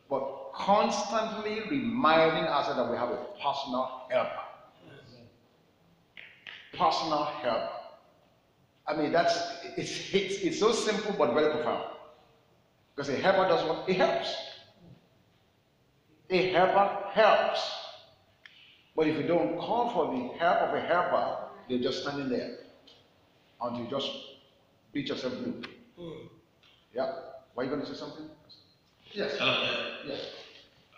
but 0.09 0.51
constantly 0.53 1.61
reminding 1.69 2.45
us 2.45 2.67
that 2.67 2.89
we 2.89 2.97
have 2.97 3.09
a 3.09 3.25
personal 3.41 4.03
helper. 4.09 4.41
Personal 6.73 7.23
helper. 7.23 7.74
I 8.87 8.95
mean, 8.95 9.11
that's 9.11 9.37
it's, 9.77 10.13
it's, 10.13 10.35
it's 10.41 10.59
so 10.59 10.71
simple 10.71 11.15
but 11.17 11.33
very 11.33 11.51
profound. 11.51 11.85
Because 12.95 13.09
a 13.09 13.15
helper 13.17 13.47
does 13.49 13.67
what? 13.67 13.89
It 13.89 13.97
helps. 13.97 14.35
A 16.29 16.51
helper 16.51 17.09
helps. 17.11 17.71
But 18.95 19.07
if 19.07 19.17
you 19.17 19.23
don't 19.27 19.57
call 19.57 19.89
for 19.91 20.13
the 20.15 20.37
help 20.37 20.69
of 20.69 20.75
a 20.75 20.81
helper, 20.81 21.49
you're 21.67 21.81
just 21.81 22.03
standing 22.03 22.29
there 22.29 22.57
until 23.61 23.83
you 23.83 23.89
just 23.89 24.09
beat 24.93 25.09
yourself 25.09 25.33
blue. 25.33 25.61
Yeah? 26.93 27.11
Were 27.55 27.63
you 27.63 27.69
going 27.69 27.81
to 27.81 27.87
say 27.87 27.95
something? 27.95 28.25
Yes. 29.11 29.33
Uh, 29.39 30.01
yeah. 30.05 30.13
Yes. 30.13 30.21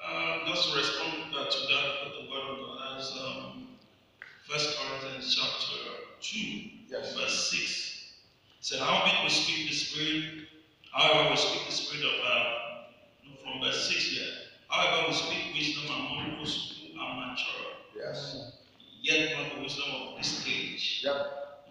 Uh, 0.05 0.47
just 0.47 0.69
to 0.71 0.77
respond 0.77 1.33
uh, 1.35 1.45
to 1.45 1.59
that 1.59 1.93
with 2.05 2.13
the 2.13 2.31
word 2.31 2.49
of 2.51 2.57
God 2.59 2.99
as 2.99 3.11
um, 3.19 3.66
First 4.49 4.77
Corinthians 4.77 5.35
chapter 5.35 5.77
two, 6.21 6.71
Yes. 6.89 7.13
verse 7.15 7.51
six. 7.51 8.05
Said, 8.61 8.79
"How 8.79 9.05
big 9.05 9.23
we 9.23 9.29
speak 9.29 9.69
the 9.69 9.75
spirit, 9.75 10.47
however 10.91 11.31
we 11.31 11.37
speak 11.37 11.65
the 11.67 11.73
spirit 11.73 12.05
of 12.05 12.25
uh, 12.25 12.51
from 13.43 13.61
verse 13.61 13.87
six 13.89 14.05
here. 14.09 14.27
However 14.69 15.07
we 15.07 15.13
speak 15.13 15.53
wisdom 15.53 15.85
among 15.89 16.37
those 16.39 16.73
who 16.79 16.99
are 16.99 17.27
mature, 17.27 17.67
Yes. 17.95 18.37
yet 19.01 19.37
not 19.37 19.55
the 19.55 19.61
wisdom 19.61 19.89
of 19.91 20.17
this 20.17 20.45
age, 20.47 21.01
Yep. 21.03 21.17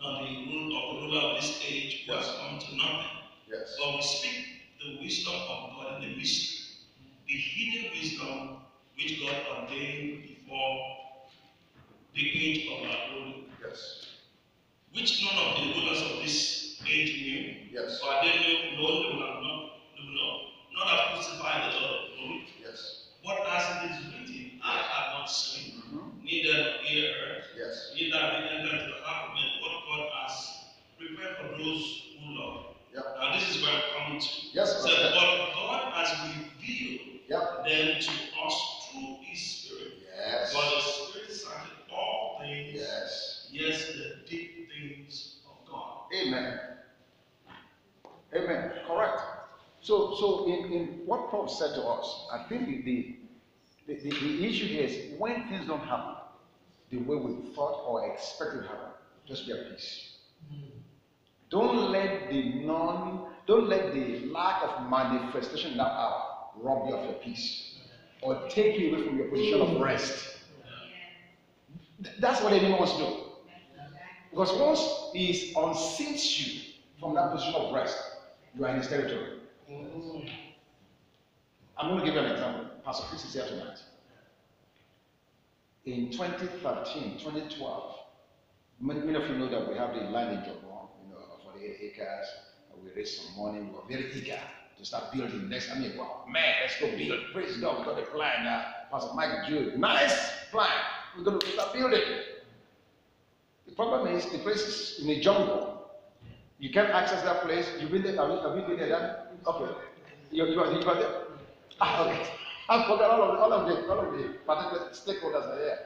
not 0.01 0.21
the 0.21 0.37
rule 0.47 0.77
of 0.77 0.97
the 0.97 1.03
ruler 1.03 1.21
of 1.21 1.37
this 1.37 1.61
age 1.63 2.05
who 2.07 2.13
has 2.15 2.29
come 2.39 2.59
to 2.59 2.77
nothing." 2.77 3.19
Yes. 3.49 3.77
But 3.79 3.97
we 3.97 4.03
speak 4.03 4.47
the 4.81 4.99
wisdom 5.01 5.35
of 5.35 5.71
God 5.71 5.95
in 5.95 6.01
the 6.11 6.17
mystery, 6.17 6.67
the 7.27 7.35
hidden 7.35 7.91
wisdom 7.93 8.51
which 8.97 9.21
God 9.21 9.37
ordained 9.47 10.23
before 10.23 10.87
the 12.17 12.25
age 12.25 12.67
of 12.73 12.89
our 12.89 12.97
Yes. 13.63 14.07
which 14.93 15.23
none 15.23 15.37
of 15.37 15.57
the 15.61 15.75
rulers 15.81 16.01
of 16.03 16.23
this 16.25 16.81
age 16.89 17.13
knew, 17.21 17.57
Yes. 17.71 18.01
for 18.01 18.09
they 18.23 18.39
knew 18.41 18.77
no 18.81 19.03
they 19.03 19.17
will 19.17 19.27
have 19.27 19.43
not, 19.43 19.71
they 19.95 20.03
will 20.03 20.15
not, 20.15 20.41
not 20.73 20.87
have 20.89 21.15
crucified 21.15 21.73
the 21.73 21.81
Lord 21.81 21.93
of 22.01 22.17
glory. 22.17 22.49
Yes. 22.63 23.09
What 23.23 23.47
as 23.47 23.85
it 23.85 23.91
is 23.91 24.07
written, 24.07 24.61
I 24.65 24.79
have 24.79 25.19
not 25.19 25.27
seen, 25.31 25.83
Mhm. 25.93 26.23
neither 26.25 26.81
ear 26.89 27.13
heard, 27.15 27.45
Yes. 27.59 27.93
neither 27.95 28.19
have 28.19 28.33
it 28.45 28.51
entered 28.51 28.81
into 28.81 28.87
the 28.97 29.03
heart 29.05 29.29
of 29.31 29.35
man 29.35 29.61
what 29.61 29.85
God 29.85 30.11
has 30.23 30.65
prepared 30.99 31.37
for 31.37 31.49
those 31.59 32.03
who 32.19 32.39
love. 32.39 32.77
Yep. 32.95 33.17
Now 33.21 33.35
this 33.35 33.57
is 33.57 33.63
where 33.63 33.73
I'm 33.75 33.83
coming 34.05 34.21
to. 34.21 34.29
Yes. 34.55 34.81
Brother. 34.83 35.11
but 35.15 35.53
God 35.55 35.93
has 35.93 36.11
revealed 36.35 37.21
Yep. 37.29 37.65
them 37.67 38.01
to 38.01 38.11
us 38.47 38.89
through 38.91 39.19
His 39.23 39.41
Spirit. 39.43 39.93
Yes. 40.17 40.53
For 40.55 40.63
the 40.63 40.81
Spirit 40.81 41.33
searches 41.33 41.91
all 41.93 42.39
things, 42.41 42.81
just 43.53 43.87
the 43.89 44.17
deep 44.29 44.69
things 44.71 45.37
of 45.47 45.69
God. 45.71 46.13
Amen. 46.15 46.61
Amen. 48.35 48.73
Correct. 48.87 49.21
So, 50.19 50.47
in, 50.47 50.73
in 50.73 50.87
what 51.05 51.31
Paul 51.31 51.49
said 51.49 51.75
to 51.75 51.83
us, 51.83 52.27
I 52.33 52.45
think 52.49 52.67
the, 52.67 52.83
the, 52.83 53.17
the, 53.87 54.11
the 54.11 54.47
issue 54.47 54.67
here 54.67 54.85
is 54.85 55.19
when 55.19 55.49
things 55.49 55.67
don't 55.67 55.81
happen 55.87 56.15
the 56.91 56.99
way 56.99 57.17
we 57.17 57.55
thought 57.55 57.85
or 57.87 58.11
expected 58.13 58.63
to 58.63 58.69
happen, 58.69 58.91
just 59.27 59.47
be 59.47 59.53
at 59.53 59.71
peace. 59.71 60.17
Hmm. 60.51 60.69
Don't 61.51 61.91
let 61.91 62.31
the 62.31 62.65
non, 62.65 63.33
don't 63.47 63.69
let 63.69 63.93
the 63.93 64.27
lack 64.27 64.63
of 64.63 64.89
manifestation 64.89 65.73
in 65.73 65.79
that 65.79 65.91
hour 65.91 66.37
rob 66.57 66.89
you 66.89 66.95
of 66.95 67.05
your 67.05 67.15
peace 67.15 67.75
or 68.23 68.49
take 68.49 68.79
you 68.79 68.95
away 68.95 69.07
from 69.07 69.19
your 69.19 69.29
position 69.29 69.61
of 69.61 69.81
rest. 69.81 70.39
That's 72.19 72.43
what 72.43 72.51
the 72.51 72.57
enemy 72.57 72.75
wants 72.75 72.93
to 72.93 72.99
do. 72.99 73.17
Because 74.31 74.53
once 74.59 74.81
he 75.15 75.53
unseats 75.55 76.39
you 76.39 76.61
from 77.01 77.15
that 77.15 77.33
position 77.33 77.55
of 77.55 77.75
rest, 77.75 77.97
you 78.55 78.65
are 78.65 78.71
in 78.71 78.77
his 78.77 78.89
territory. 78.89 79.36
Mm. 79.71 80.31
I'm 81.77 81.89
going 81.89 82.01
to 82.01 82.07
give 82.07 82.15
you 82.15 82.21
an 82.21 82.33
example. 82.33 82.67
Pastor 82.85 83.05
Chris 83.09 83.25
is 83.25 83.35
here 83.35 83.47
tonight. 83.47 83.79
In 85.85 86.11
2013, 86.11 87.19
2012, 87.19 87.95
many, 88.81 89.15
of 89.15 89.29
you 89.29 89.39
know 89.39 89.49
that 89.49 89.69
we 89.69 89.77
have 89.77 89.95
the 89.95 90.01
land 90.03 90.33
in 90.33 90.39
Jobon, 90.41 90.89
you 91.03 91.11
know, 91.13 91.19
for 91.45 91.59
the 91.59 91.65
eight 91.65 91.79
acres. 91.93 92.27
We 92.83 92.91
raised 92.93 93.23
some 93.23 93.43
money. 93.43 93.61
We 93.61 93.71
were 93.71 93.83
very 93.89 94.13
eager 94.15 94.39
to 94.79 94.85
start 94.85 95.13
building. 95.13 95.49
Next, 95.49 95.71
I 95.71 95.79
mean, 95.79 95.97
wow, 95.97 96.25
man, 96.29 96.55
let's 96.61 96.79
go 96.81 96.91
build. 96.97 97.21
Praise 97.33 97.57
God, 97.57 97.79
we 97.79 97.85
got 97.85 97.99
a 97.99 98.07
plan 98.07 98.45
now. 98.45 98.67
Pastor 98.91 99.15
Mike 99.15 99.47
Jude, 99.49 99.79
nice 99.79 100.31
plan. 100.51 100.69
We're 101.17 101.25
going 101.25 101.41
to 101.41 101.47
start 101.53 101.73
building. 101.73 102.03
The 103.67 103.75
problem 103.75 104.15
is 104.15 104.27
the 104.31 104.39
place 104.39 104.67
is 104.67 105.05
in 105.05 105.11
a 105.11 105.21
jungle. 105.21 105.76
You 106.59 106.71
can't 106.71 106.91
access 106.91 107.23
that 107.23 107.43
place. 107.43 107.69
You've 107.81 107.91
been 107.91 108.03
there. 108.03 108.17
Have 108.17 108.31
you, 108.31 108.39
have 108.41 108.57
you 108.57 108.63
been 108.67 108.79
there? 108.79 108.89
Dan? 108.89 109.17
Okay. 109.47 109.73
You, 110.31 110.47
you, 110.47 110.61
are, 110.61 110.73
you 110.73 110.89
are 110.89 110.95
there? 110.95 111.23
Ah, 111.81 112.07
okay. 112.07 112.27
I 112.69 112.83
forgot 112.87 113.11
all 113.11 113.23
of 113.23 113.39
all 113.39 113.53
of 113.53 113.69
the, 113.69 113.89
all 113.89 114.01
of 114.01 114.13
the 114.19 114.35
particular 114.45 114.91
stakeholders 114.91 115.47
are 115.53 115.59
there. 115.59 115.79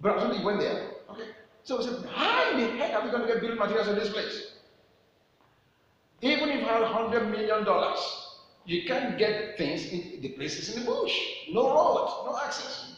But 0.00 0.18
actually, 0.18 0.38
you 0.38 0.46
went 0.46 0.60
there. 0.60 0.88
Okay. 1.10 1.28
So 1.62 1.78
we 1.78 1.84
said, 1.84 2.04
how 2.12 2.50
in 2.50 2.60
the 2.60 2.66
heck 2.78 2.94
are 2.94 3.04
we 3.04 3.10
going 3.10 3.22
to 3.22 3.28
get 3.28 3.40
building 3.40 3.58
materials 3.58 3.88
in 3.88 3.94
this 3.94 4.08
place? 4.10 4.54
Even 6.22 6.48
if 6.48 6.60
you 6.60 6.66
have 6.66 6.82
hundred 6.84 7.30
million 7.30 7.64
dollars, 7.64 8.00
you 8.64 8.84
can't 8.86 9.18
get 9.18 9.56
things 9.58 9.86
in 9.86 10.20
the 10.20 10.30
places 10.30 10.74
in 10.74 10.80
the 10.84 10.90
bush. 10.90 11.12
No 11.52 11.68
road, 11.70 12.24
no 12.26 12.38
access. 12.44 12.96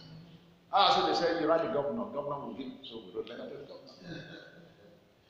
Ah, 0.72 0.96
so 0.96 1.06
they 1.06 1.14
said, 1.14 1.40
you 1.40 1.48
write 1.48 1.62
the 1.66 1.72
governor. 1.72 2.04
Governor 2.12 2.46
will 2.46 2.54
give. 2.54 2.68
So 2.82 3.02
we 3.14 3.20
letter 3.20 3.48
to 3.48 3.56
the 3.56 3.66
governor. 3.66 4.43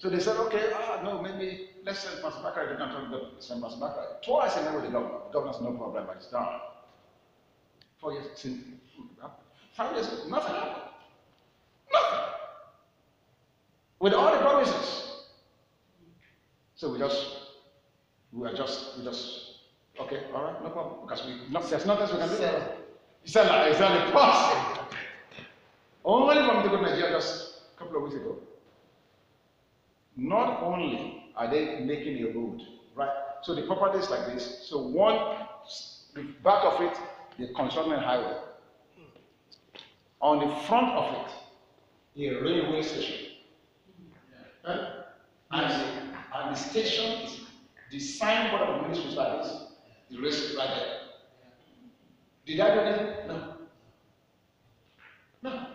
So 0.05 0.11
they 0.11 0.21
said, 0.21 0.37
okay, 0.37 0.71
ah, 0.75 1.01
no, 1.03 1.23
maybe 1.23 1.71
let's 1.83 2.01
send 2.01 2.21
Pastor 2.21 2.43
Bakari 2.43 2.69
to 2.69 2.77
control 2.77 3.05
the 3.05 3.09
governor. 3.09 3.31
Send 3.39 3.63
Pastor 3.63 3.81
Bakari. 3.81 4.07
Twice 4.23 4.55
I 4.59 4.65
met 4.65 4.75
with 4.75 4.85
the 4.85 4.91
governor. 4.91 5.15
The 5.29 5.33
governor's 5.33 5.63
no 5.63 5.73
problem, 5.73 6.05
but 6.07 6.17
it's 6.17 6.27
done. 6.27 6.61
Four 7.99 8.13
years, 8.13 8.27
since, 8.35 8.63
five 9.75 9.95
years, 9.97 10.07
nothing 10.29 10.57
happened. 10.57 10.83
Nothing. 11.91 12.19
With 13.99 14.13
all 14.13 14.31
the 14.31 14.41
promises. 14.41 15.23
So 16.77 16.93
we 16.93 16.99
just, 16.99 17.27
we 18.31 18.47
are 18.47 18.55
just, 18.55 18.99
we 18.99 19.05
just, 19.05 19.55
okay, 20.01 20.25
all 20.35 20.43
right, 20.45 20.63
no 20.63 20.69
problem. 20.69 21.09
Because 21.09 21.25
we, 21.25 21.51
not, 21.51 21.71
there's 21.71 21.87
nothing 21.87 22.15
we 22.15 22.21
can 22.21 22.29
do. 22.29 22.37
Sell. 22.37 22.77
Sell 23.25 23.47
like, 23.47 23.73
exactly, 23.73 24.13
possible. 24.21 24.87
Only 26.05 26.47
from 26.47 26.63
the 26.63 26.69
good 26.69 26.83
Nigeria 26.83 27.11
just 27.11 27.63
a 27.75 27.79
couple 27.79 27.97
of 27.97 28.03
weeks 28.03 28.17
ago. 28.17 28.37
Not 30.17 30.63
only 30.63 31.33
are 31.37 31.51
they 31.51 31.81
making 31.81 32.25
a 32.25 32.39
road, 32.39 32.63
right? 32.95 33.11
So 33.43 33.55
the 33.55 33.63
property 33.63 33.99
is 33.99 34.11
like 34.11 34.27
this. 34.27 34.67
So 34.69 34.79
one, 34.79 35.47
the 36.15 36.23
back 36.43 36.65
of 36.65 36.81
it, 36.81 36.97
the 37.39 37.53
construction 37.55 37.99
highway. 37.99 38.39
On 40.21 40.39
the 40.39 40.55
front 40.67 40.93
of 40.95 41.15
it, 41.15 42.31
a 42.31 42.43
railway 42.43 42.83
station. 42.83 43.33
Right? 44.67 44.89
And, 45.51 45.71
the, 45.71 46.39
and 46.39 46.55
the 46.55 46.59
station 46.59 47.21
is 47.23 47.41
the 47.91 47.99
signboard 48.01 48.63
of 48.63 48.77
the 48.77 48.89
ministry 48.89 49.11
this. 49.15 49.67
The 50.11 50.21
race 50.21 50.41
is 50.41 50.57
right 50.57 50.69
there. 50.69 51.01
Did 52.47 52.61
I 52.61 52.75
do 52.75 52.81
anything? 52.81 53.29
No. 53.29 53.55
No. 55.43 55.67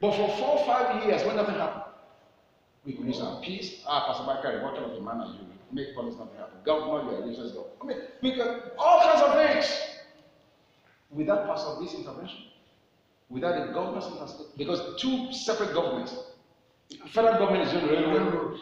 But 0.00 0.10
for 0.12 0.28
four 0.36 0.58
or 0.58 0.66
five 0.66 1.04
years, 1.04 1.24
when 1.24 1.36
nothing 1.36 1.54
happened, 1.54 1.79
we 2.84 2.94
use 2.94 3.20
our 3.20 3.40
peace. 3.42 3.82
Ah, 3.86 4.06
Pastor 4.06 4.24
Bakari, 4.24 4.62
what 4.62 4.74
kind 4.74 4.90
of 4.90 4.96
a 4.96 5.00
man 5.00 5.20
are 5.20 5.26
you? 5.26 5.46
Make 5.72 5.94
promise 5.94 6.16
nothing 6.18 6.36
happen. 6.36 6.58
Governor, 6.64 7.10
you 7.10 7.22
are 7.22 7.26
useless. 7.28 7.52
I 7.82 7.86
mean, 7.86 7.98
we 8.22 8.32
can, 8.32 8.60
all 8.78 9.00
kinds 9.02 9.22
of 9.22 9.34
things. 9.34 9.80
Without 11.10 11.46
Pastor 11.46 11.80
B's 11.80 11.94
intervention, 11.94 12.44
without 13.28 13.66
the 13.66 13.72
government's 13.72 14.06
intervention, 14.06 14.46
because 14.56 15.00
two 15.00 15.32
separate 15.32 15.74
governments, 15.74 16.14
federal 17.08 17.34
government 17.38 17.66
is 17.66 17.72
doing 17.72 17.86
the 17.86 17.92
railway, 17.92 18.58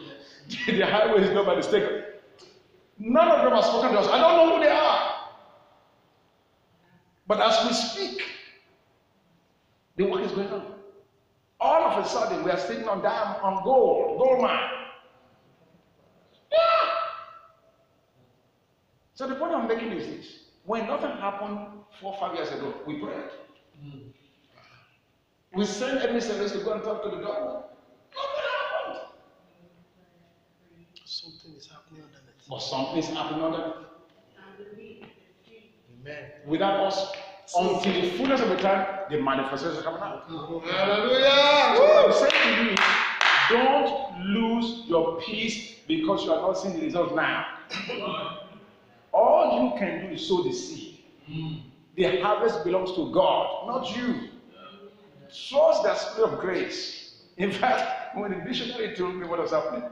the 0.67 0.85
highway 0.85 1.21
is 1.23 1.29
done 1.29 1.45
by 1.45 1.55
the 1.55 1.63
state. 1.63 2.03
None 2.99 3.27
of 3.27 3.43
them 3.43 3.53
have 3.53 3.65
spoken 3.65 3.91
to 3.91 3.99
us. 3.99 4.07
I 4.07 4.19
don't 4.19 4.35
know 4.49 4.55
who 4.57 4.63
they 4.63 4.69
are. 4.69 5.09
But 7.27 7.39
as 7.41 7.67
we 7.67 7.73
speak, 7.73 8.23
the 9.95 10.03
work 10.05 10.23
is 10.25 10.31
going 10.31 10.49
on. 10.49 10.78
All 11.61 11.83
of 11.83 12.05
a 12.05 12.07
sudden, 12.07 12.43
we 12.43 12.51
are 12.51 12.57
sitting 12.57 12.87
on 12.87 13.01
diamond, 13.01 13.41
on 13.41 13.63
gold, 13.63 14.17
gold 14.17 14.41
mine. 14.41 14.69
Yeah. 16.51 16.57
So 19.13 19.27
the 19.27 19.35
point 19.35 19.53
I'm 19.53 19.67
making 19.67 19.91
is 19.91 20.07
this: 20.07 20.39
when 20.63 20.87
nothing 20.87 21.11
happened 21.11 21.59
four, 21.99 22.15
five 22.19 22.35
years 22.35 22.49
ago, 22.49 22.73
we 22.87 22.99
prayed. 22.99 23.29
Mm. 23.83 24.13
We 25.53 25.65
sent 25.65 26.01
emissaries 26.01 26.53
to 26.53 26.59
go 26.59 26.73
and 26.73 26.83
talk 26.83 27.03
to 27.03 27.09
the 27.09 27.17
government. 27.17 27.65
Nothing 28.15 28.45
happened. 28.85 29.09
Something 31.03 31.55
is 31.57 31.67
happening 31.67 32.03
underneath. 32.03 32.47
But 32.47 32.59
something 32.59 32.97
is 32.97 33.09
happening 33.09 33.43
under 33.43 33.73
Amen. 36.01 36.31
without 36.47 36.79
us 36.87 37.11
until 37.57 37.93
the 38.01 38.11
fullness 38.11 38.41
of 38.41 38.49
the 38.49 38.57
time, 38.57 38.85
the 39.09 39.21
manifestation 39.21 39.77
is 39.77 39.83
coming 39.83 40.01
out. 40.01 40.25
Hallelujah. 40.27 41.79
What 41.79 42.05
I'm 42.05 42.13
saying 42.13 42.55
to 42.55 42.63
you 42.63 42.69
is, 42.71 42.79
don't 43.49 44.19
lose 44.25 44.83
your 44.87 45.19
peace 45.21 45.75
because 45.87 46.23
you 46.23 46.31
are 46.33 46.41
not 46.41 46.53
seeing 46.57 46.75
the 46.75 46.85
result 46.85 47.15
now. 47.15 47.45
All 49.11 49.63
you 49.63 49.79
can 49.79 50.07
do 50.07 50.13
is 50.13 50.27
sow 50.27 50.43
the 50.43 50.53
seed. 50.53 50.99
The 51.95 52.21
harvest 52.21 52.63
belongs 52.63 52.93
to 52.93 53.11
God, 53.11 53.67
not 53.67 53.95
you. 53.97 54.29
Trust 55.49 55.83
the 55.83 55.95
spirit 55.95 56.33
of 56.33 56.39
grace. 56.39 57.15
In 57.37 57.51
fact, 57.51 58.15
when 58.15 58.31
the 58.31 58.37
missionary 58.37 58.95
told 58.95 59.15
me 59.15 59.25
what 59.25 59.39
was 59.39 59.51
happening, 59.51 59.83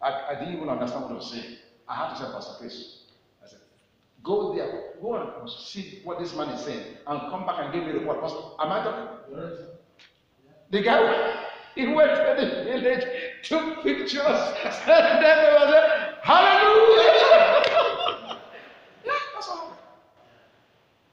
I, 0.00 0.12
I 0.30 0.34
didn't 0.38 0.54
even 0.54 0.68
understand 0.68 1.02
what 1.02 1.12
I 1.12 1.14
was 1.14 1.30
saying. 1.30 1.56
I 1.88 1.94
had 1.94 2.10
to 2.14 2.18
say, 2.18 2.30
Pastor 2.32 2.54
Chris, 2.58 2.97
go 4.22 4.54
there, 4.54 4.94
go 5.00 5.14
and 5.16 5.50
see 5.50 6.00
what 6.04 6.18
this 6.18 6.34
man 6.34 6.48
is 6.50 6.64
saying, 6.64 6.96
and 7.06 7.20
come 7.30 7.46
back 7.46 7.56
and 7.60 7.72
give 7.72 7.84
me 7.84 7.92
the 7.92 7.98
report. 8.00 8.20
Pastor, 8.20 8.38
am 8.60 8.72
I 8.72 8.82
talking? 8.82 9.66
The 10.70 10.82
guy, 10.82 11.44
he 11.74 11.86
went 11.86 12.10
to 12.10 12.36
the 12.38 12.64
village, 12.64 13.04
took 13.42 13.82
pictures, 13.82 14.20
and 14.22 14.88
then 14.88 15.22
they 15.22 15.54
was 15.58 15.70
like, 15.70 16.22
Hallelujah! 16.22 17.04
yeah, 19.04 19.12
that's 19.34 19.48
all. 19.48 19.78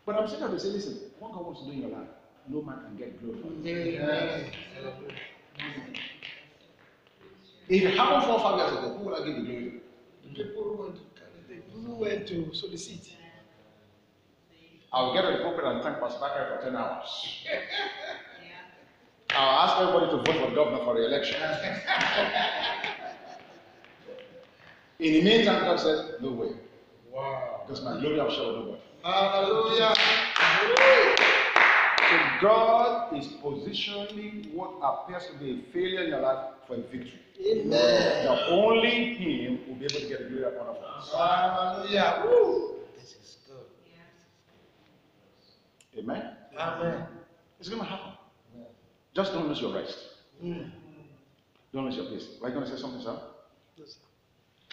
But 0.06 0.16
I'm 0.18 0.28
saying 0.28 0.42
to 0.42 0.60
say, 0.60 0.70
listen, 0.70 1.00
what 1.20 1.34
God 1.34 1.46
wants 1.46 1.62
to 1.62 1.68
do 1.68 1.72
in 1.72 1.82
your 1.82 1.92
life, 1.92 2.10
no 2.50 2.62
man 2.62 2.80
can 2.86 2.98
get 2.98 3.22
glory 3.22 3.42
for 3.42 3.48
it. 3.48 4.02
Amen. 4.02 4.52
If 7.68 7.84
it 7.84 7.98
happened 7.98 8.24
four 8.26 8.34
or 8.36 8.40
five 8.42 8.58
years 8.60 8.72
ago, 8.72 8.98
who 8.98 9.06
would 9.06 9.22
I 9.22 9.26
give 9.26 9.36
the 9.38 9.42
glory 9.44 9.72
to? 9.72 9.82
The 10.24 10.44
people 10.44 10.64
who 10.64 10.84
went 10.84 10.96
to 10.96 11.02
the 11.02 11.08
people 11.10 11.15
who 11.84 11.96
went 11.96 12.28
to 12.28 12.54
solicit. 12.54 13.14
I'll 14.94 15.14
get 15.14 15.26
on 15.26 15.34
the 15.34 15.40
pulpit 15.40 15.66
and 15.66 15.84
thank 15.84 16.00
Pastor 16.00 16.20
Bakari 16.20 16.58
for 16.58 16.64
10 16.64 16.76
hours. 16.76 17.44
Yeah. 17.46 17.60
I'll 19.32 19.68
ask 19.68 19.82
everybody 19.82 20.06
to 20.12 20.18
vote 20.18 20.42
for 20.42 20.50
the 20.50 20.56
governor 20.56 20.84
for 20.86 20.94
the 20.96 21.06
election. 21.06 21.42
In 25.00 25.14
the 25.14 25.22
meantime, 25.22 25.66
God 25.66 25.80
said, 25.80 26.22
No 26.22 26.32
way. 26.32 26.52
Wow. 27.12 27.64
Because 27.68 27.84
my 27.84 28.00
glory 28.00 28.20
I'll 28.20 28.30
with 28.48 28.66
nobody. 28.66 28.82
Hallelujah. 29.04 29.94
So 32.10 32.18
God 32.42 33.18
is 33.18 33.28
positioning 33.42 34.52
what 34.54 34.72
appears 34.82 35.28
to 35.28 35.38
be 35.40 35.60
a 35.60 35.74
failure 35.74 36.04
in 36.04 36.10
your 36.10 36.22
life 36.22 36.54
for 36.68 36.76
a 36.76 36.82
victory. 36.82 37.20
Amen. 37.44 38.26
Now 38.26 38.48
only 38.50 39.16
Him 39.16 39.60
will 39.68 39.76
be 39.76 39.86
able 39.86 40.00
to 40.02 40.08
get 40.08 40.20
the 40.24 40.30
glory 40.30 40.46
out 40.46 40.68
of 40.68 40.78
us. 40.78 41.12
Hallelujah. 41.12 42.24
Woo. 42.26 42.76
This 42.96 43.16
is 43.16 43.38
good. 43.48 43.66
Yeah. 45.96 46.02
Amen. 46.02 46.36
Amen. 46.58 47.08
It's 47.60 47.70
going 47.70 47.82
to 47.82 47.88
happen. 47.88 48.12
Just 49.16 49.34
don't 49.34 49.48
lose 49.48 49.62
your 49.62 49.74
rest. 49.74 49.98
Mm. 50.44 50.70
Don't 51.74 51.86
lose 51.86 51.96
your 51.96 52.06
peace. 52.06 52.28
Are 52.42 52.50
you 52.50 52.54
going 52.54 52.66
to 52.66 52.72
say 52.72 52.82
something, 52.82 53.02
sir? 53.02 53.20
Yes, 53.78 53.94
sir. 53.94 54.00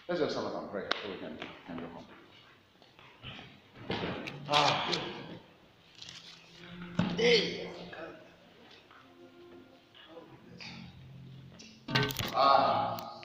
Let's 0.09 0.21
just 0.21 0.37
have 0.37 0.45
a 0.45 0.67
prayer 0.67 0.91
so 1.03 1.11
we 1.11 1.17
can, 1.17 1.39
can 1.67 1.77
go 1.79 1.87
home. 1.95 2.05
Ah. 4.49 5.22
Ah, 12.35 13.21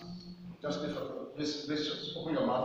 just 0.62 0.82
lift 0.82 0.98
up. 0.98 1.36
Please, 1.36 1.66
just 1.68 2.16
open 2.16 2.34
your 2.34 2.45
mouth. 2.45 2.58